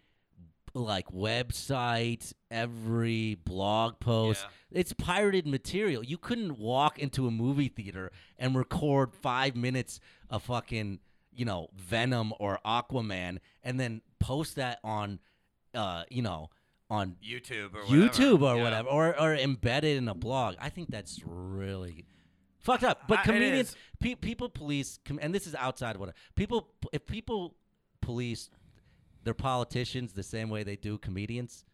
[0.74, 4.46] like website, every blog post.
[4.70, 6.02] It's pirated material.
[6.04, 10.00] You couldn't walk into a movie theater and record five minutes
[10.30, 11.00] of fucking,
[11.32, 15.18] you know, Venom or Aquaman and then post that on,
[15.74, 16.50] uh, you know,
[16.90, 18.46] on YouTube or YouTube whatever.
[18.46, 18.62] or Yeah.
[18.64, 20.54] whatever, or or embedded in a blog.
[20.60, 22.06] I think that's really
[22.60, 23.08] fucked up.
[23.08, 26.68] But I- comedians, pe- people police, com- and this is outside of what people.
[26.92, 27.56] If people
[28.00, 28.50] police
[29.24, 31.64] their politicians the same way they do comedians,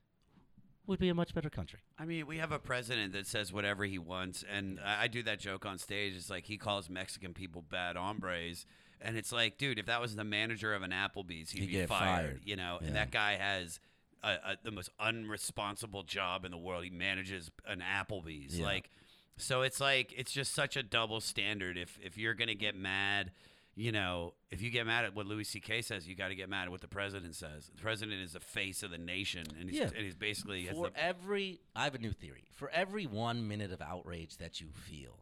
[0.86, 1.80] would be a much better country.
[1.98, 5.22] I mean, we have a president that says whatever he wants, and I I do
[5.24, 6.14] that joke on stage.
[6.16, 8.66] It's like he calls Mexican people bad hombres,
[9.00, 11.72] and it's like, dude, if that was the manager of an Applebee's, he'd He'd be
[11.72, 12.40] get fired, fired.
[12.44, 12.86] You know, Yeah.
[12.88, 13.78] and that guy has
[14.22, 16.84] a, a, the most unresponsible job in the world.
[16.84, 18.66] He manages an Applebee's, Yeah.
[18.66, 18.90] like.
[19.36, 21.78] So it's like it's just such a double standard.
[21.78, 23.30] If if you're gonna get mad,
[23.80, 25.80] you know, if you get mad at what Louis C.K.
[25.82, 27.70] says, you got to get mad at what the president says.
[27.74, 29.84] The president is the face of the nation, and he's, Yeah.
[29.86, 32.44] and he's basically For the, every, I have a new theory.
[32.52, 35.18] For every one minute of outrage that you feel,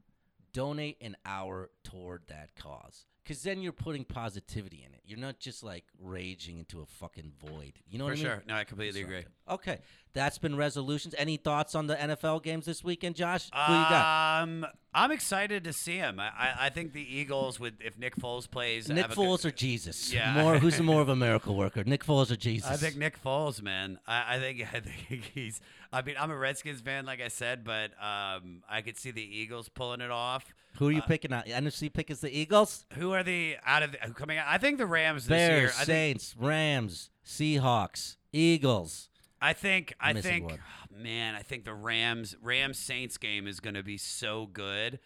[0.52, 3.06] donate an hour toward that cause.
[3.22, 5.02] Because then you're putting positivity in it.
[5.04, 7.74] You're not just like raging into a fucking void.
[7.86, 8.24] You know For what I mean?
[8.24, 8.42] sure.
[8.48, 9.24] No, I completely agree.
[9.50, 9.80] Okay,
[10.14, 11.14] that's been resolutions.
[11.18, 13.50] Any thoughts on the NFL games this weekend, Josh?
[13.52, 14.42] Who you got?
[14.42, 16.18] Um, I'm excited to see him.
[16.18, 18.88] I, I, think the Eagles would if Nick Foles plays.
[18.88, 20.12] Nick a good- Foles or Jesus?
[20.12, 20.42] Yeah.
[20.42, 20.58] More.
[20.58, 22.70] Who's more of a miracle worker, Nick Foles or Jesus?
[22.70, 23.98] I think Nick Foles, man.
[24.06, 25.60] I, I think I think he's.
[25.92, 29.22] I mean, I'm a Redskins fan, like I said, but um, I could see the
[29.22, 30.52] Eagles pulling it off.
[30.78, 31.46] Who are you picking out?
[31.46, 34.46] NFC pick is the Eagles, Who are the out of the, who coming out?
[34.48, 35.68] I think the Rams this Bears, year.
[35.70, 39.08] I think, Saints, Rams, Seahawks, Eagles.
[39.40, 39.94] I think.
[40.00, 40.50] I think.
[40.50, 40.58] one.
[40.94, 44.98] Man, I think the Rams Rams Saints game is going to be so good,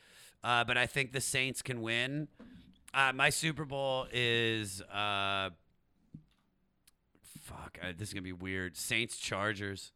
[0.43, 2.29] uh, but I think the Saints can win.
[2.95, 4.83] Uh, my Super Bowl is.
[4.83, 5.51] Uh,
[7.43, 8.77] fuck, uh, this is gonna be weird.
[8.77, 9.93] Saints Chargers.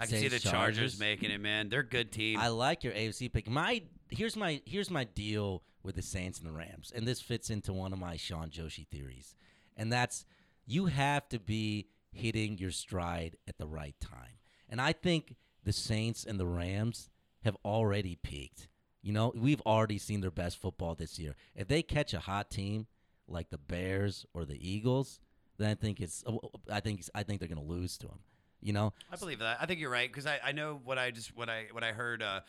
[0.00, 0.76] I can see the Chargers.
[0.76, 1.00] Chargers.
[1.00, 1.68] making it, man.
[1.68, 2.38] They're a good team.
[2.38, 3.48] I like your AFC pick.
[3.48, 7.50] My here's my here's my deal with the Saints and the Rams, and this fits
[7.50, 9.34] into one of my Sean Joshi theories,
[9.76, 10.24] and that's
[10.66, 15.72] you have to be hitting your stride at the right time, and I think the
[15.72, 17.10] Saints and the Rams
[17.44, 18.68] have already peaked.
[19.02, 21.34] You know, we've already seen their best football this year.
[21.54, 22.86] If they catch a hot team
[23.26, 25.20] like the Bears or the Eagles,
[25.58, 26.24] then I think it's
[26.70, 28.20] I think I think they're going to lose to them.
[28.62, 29.58] You know, I believe that.
[29.60, 31.92] I think you're right because I, I know what I just what I what I
[31.92, 32.40] heard uh,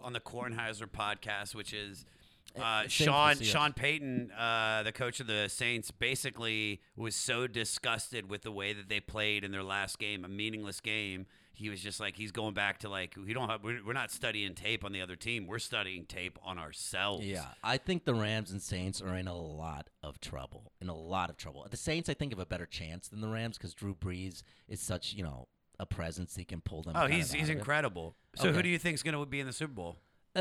[0.00, 2.04] on the Kornheiser podcast, which is
[2.60, 3.36] uh, Sean.
[3.40, 8.72] Sean Payton, uh, the coach of the Saints, basically was so disgusted with the way
[8.72, 11.26] that they played in their last game, a meaningless game.
[11.62, 14.10] He was just like he's going back to like we don't have we're, we're not
[14.10, 15.46] studying tape on the other team.
[15.46, 17.24] We're studying tape on ourselves.
[17.24, 20.72] Yeah, I think the Rams and Saints are in a lot of trouble.
[20.80, 21.64] In a lot of trouble.
[21.70, 24.80] The Saints, I think, have a better chance than the Rams because Drew Brees is
[24.80, 25.46] such, you know,
[25.78, 26.34] a presence.
[26.34, 26.96] He can pull them.
[26.96, 27.04] Out.
[27.04, 27.58] Oh, he's he's it.
[27.58, 28.16] incredible.
[28.34, 29.98] So who do you think's going to be in the Super Bowl?
[30.34, 30.40] Uh,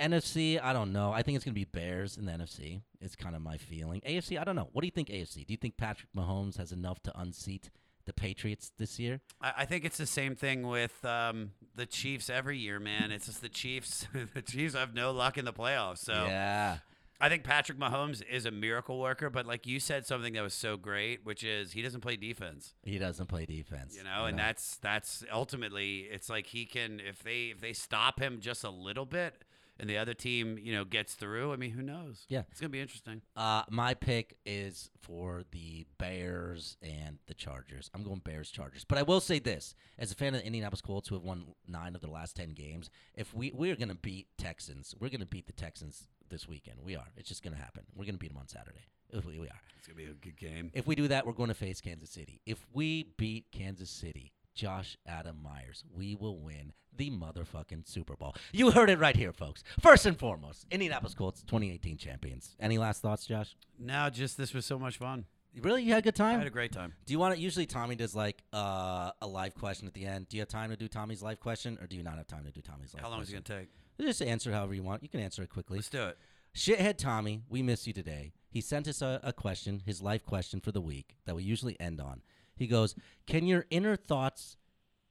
[0.00, 1.12] NFC, I don't know.
[1.12, 2.80] I think it's gonna be Bears in the NFC.
[3.00, 4.00] It's kind of my feeling.
[4.00, 4.70] AFC, I don't know.
[4.72, 5.08] What do you think?
[5.08, 5.46] AFC?
[5.46, 7.70] Do you think Patrick Mahomes has enough to unseat
[8.06, 9.20] the Patriots this year?
[9.40, 13.10] I, I think it's the same thing with um, the Chiefs every year, man.
[13.10, 14.06] It's just the Chiefs.
[14.34, 15.98] the Chiefs have no luck in the playoffs.
[15.98, 16.78] So yeah.
[17.20, 19.30] I think Patrick Mahomes is a miracle worker.
[19.30, 22.74] But like you said, something that was so great, which is he doesn't play defense.
[22.82, 23.96] He doesn't play defense.
[23.96, 28.20] You know, and that's that's ultimately it's like he can if they if they stop
[28.20, 29.44] him just a little bit.
[29.78, 31.52] And the other team, you know, gets through.
[31.52, 32.26] I mean, who knows?
[32.28, 32.42] Yeah.
[32.50, 33.22] it's gonna be interesting.
[33.36, 37.90] Uh, my pick is for the Bears and the Chargers.
[37.94, 40.80] I'm going Bears Chargers, but I will say this: as a fan of the Indianapolis
[40.80, 43.94] Colts, who have won nine of their last ten games, if we we're going to
[43.94, 46.78] beat Texans, we're going to beat the Texans this weekend.
[46.84, 47.08] We are.
[47.16, 47.82] It's just going to happen.
[47.94, 48.86] We're going to beat them on Saturday.
[49.10, 49.60] If we, we are.
[49.78, 50.70] It's gonna be a good game.
[50.74, 52.40] If we do that, we're going to face Kansas City.
[52.46, 58.34] If we beat Kansas City, Josh Adam Meyers, we will win the motherfucking Super Bowl.
[58.52, 59.64] You heard it right here, folks.
[59.80, 62.54] First and foremost, Indianapolis Colts 2018 champions.
[62.60, 63.56] Any last thoughts, Josh?
[63.78, 65.24] No, just this was so much fun.
[65.60, 66.36] Really, you had a good time.
[66.36, 66.94] I had a great time.
[67.06, 67.40] do you want to?
[67.40, 70.28] Usually, Tommy does like uh, a live question at the end.
[70.28, 72.44] Do you have time to do Tommy's live question, or do you not have time
[72.44, 73.02] to do Tommy's live?
[73.02, 73.68] How long is it gonna take?
[74.00, 75.02] Just answer however you want.
[75.04, 75.78] You can answer it quickly.
[75.78, 76.18] Let's do it.
[76.56, 78.32] Shithead Tommy, we miss you today.
[78.48, 81.78] He sent us a, a question, his life question for the week that we usually
[81.80, 82.22] end on.
[82.56, 82.94] He goes,
[83.26, 84.56] Can your inner thoughts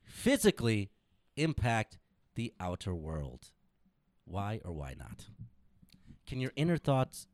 [0.03, 0.89] physically
[1.35, 1.97] impact
[2.35, 3.51] the outer world?
[4.25, 5.25] Why or why not?
[6.25, 7.27] Can your inner thoughts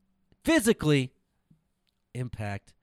[0.44, 1.14] physically
[2.14, 2.74] impact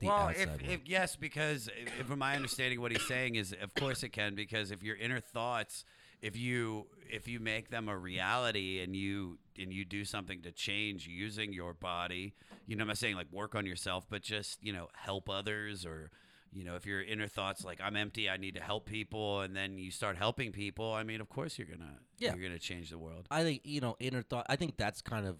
[0.00, 0.62] the well, outside if, world?
[0.68, 4.34] if yes, because if, from my understanding, what he's saying is, of course it can,
[4.34, 5.84] because if your inner thoughts,
[6.20, 10.52] if you if you make them a reality and you and you do something to
[10.52, 12.34] change using your body,
[12.66, 15.84] you know, I'm not saying like work on yourself, but just you know help others
[15.84, 16.10] or.
[16.52, 19.54] You know, if your inner thoughts like I'm empty, I need to help people, and
[19.54, 20.92] then you start helping people.
[20.92, 22.34] I mean, of course you're gonna Yeah.
[22.34, 23.26] you're gonna change the world.
[23.30, 24.46] I think you know inner thought.
[24.48, 25.36] I think that's kind of,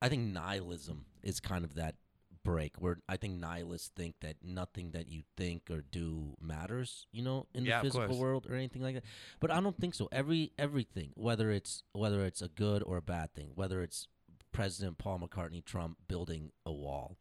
[0.00, 1.96] I think nihilism is kind of that
[2.44, 7.06] break where I think nihilists think that nothing that you think or do matters.
[7.12, 9.04] You know, in Yeah, the physical world or anything like that.
[9.38, 10.08] But I don't think so.
[10.10, 14.08] Every everything, whether it's whether it's a good or a bad thing, whether it's
[14.50, 17.16] President Paul McCartney Trump building a wall,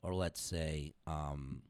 [0.00, 1.62] or let's say, um,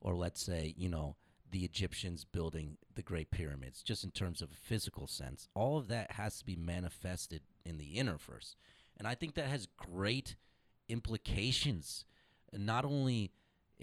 [0.00, 1.16] or let's say, you know,
[1.50, 5.48] the Egyptians building the Great Pyramids, just in terms of a physical sense.
[5.54, 8.56] All of that has to be manifested in the inner first.
[8.96, 10.36] And I think that has great
[10.88, 12.04] implications,
[12.52, 13.32] not only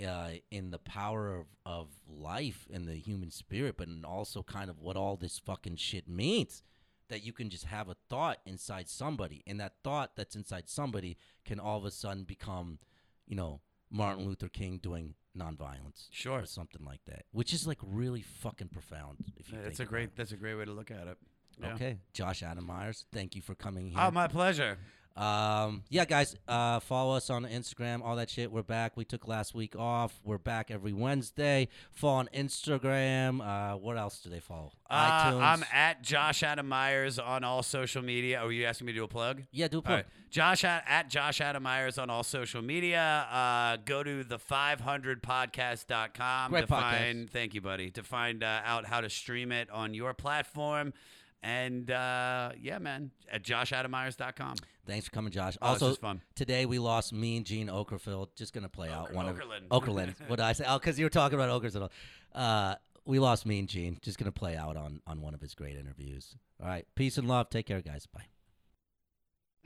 [0.05, 4.69] uh, in the power of, of life and the human spirit, but in also kind
[4.69, 6.63] of what all this fucking shit means.
[7.09, 11.15] That you can just have a thought inside somebody, and that thought that's inside somebody
[11.45, 12.79] can all of a sudden become,
[13.25, 16.39] you know, Martin Luther King doing nonviolence, Sure.
[16.41, 19.17] or something like that, which is like really fucking profound.
[19.37, 21.09] If you That's a great about that's a great way to look at it.
[21.09, 21.17] it.
[21.59, 21.73] Yeah.
[21.73, 23.99] Okay, Josh Adam Meyers, thank you for coming here.
[23.99, 24.77] Oh, my pleasure.
[25.17, 28.51] Um, yeah, guys, uh, follow us on Instagram, all that shit.
[28.51, 28.95] We're back.
[28.95, 30.13] We took last week off.
[30.23, 31.69] We're back every Wednesday.
[31.91, 33.41] Follow on Instagram.
[33.41, 34.73] Uh, what else do they follow?
[34.87, 35.41] Uh, iTunes.
[35.41, 38.39] I'm at Josh Adam Meyers on all social media.
[38.43, 39.41] Oh, are you asking me to do a plug?
[39.51, 39.95] Yeah, do a plug.
[39.95, 40.05] right.
[40.29, 43.25] Josh at, at Josh Adam Meyers on all social media.
[43.31, 46.97] Uh, go to the 500podcast.com Great to podcast.
[46.97, 47.27] find.
[47.29, 47.89] Thank you, buddy.
[47.91, 50.93] To find uh, out how to stream it on your platform.
[51.43, 54.55] And uh, yeah, man, at joshadamyers.com.
[54.85, 55.57] Thanks for coming, Josh.
[55.61, 56.21] Oh, this also, is fun.
[56.35, 58.29] today we lost Mean Gene Okerfield.
[58.35, 59.67] Just gonna play out one Okerlund.
[59.69, 60.15] of Okerlund.
[60.27, 60.65] what did I say?
[60.67, 61.91] Oh, because you were talking about Okers and all.
[62.33, 63.97] Uh, we lost Mean Gene.
[64.01, 66.35] Just gonna play out on on one of his great interviews.
[66.61, 67.49] All right, peace and love.
[67.49, 68.07] Take care, guys.
[68.07, 68.25] Bye.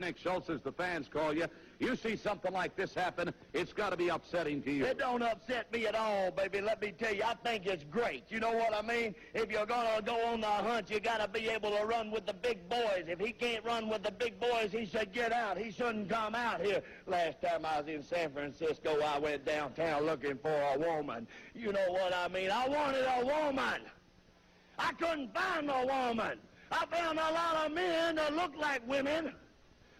[0.02, 1.46] Nick Schultz, as the fans call you,
[1.78, 4.84] you see something like this happen, it's got to be upsetting to you.
[4.84, 6.60] It don't upset me at all, baby.
[6.60, 8.24] Let me tell you, I think it's great.
[8.28, 9.14] You know what I mean?
[9.32, 12.32] If you're gonna go on the hunt, you gotta be able to run with the
[12.34, 13.04] big boys.
[13.06, 15.56] If he can't run with the big boys, he should get out.
[15.56, 16.82] He shouldn't come out here.
[17.06, 21.28] Last time I was in San Francisco, I went downtown looking for a woman.
[21.54, 22.50] You know what I mean?
[22.50, 23.82] I wanted a woman.
[24.78, 26.38] I couldn't find no woman.
[26.72, 29.32] I found a lot of men that look like women.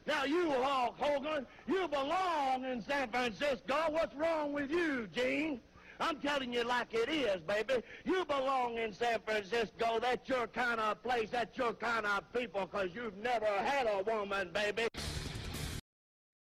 [0.07, 3.77] Now you, Hulk Hogan, you belong in San Francisco.
[3.91, 5.61] What's wrong with you, Gene?
[6.01, 7.83] I'm telling you like it is, baby.
[8.05, 10.01] You belong in San Francisco.
[10.01, 11.31] That's your kind of place.
[11.31, 14.89] That's your kind of people, because you've never had a woman, baby.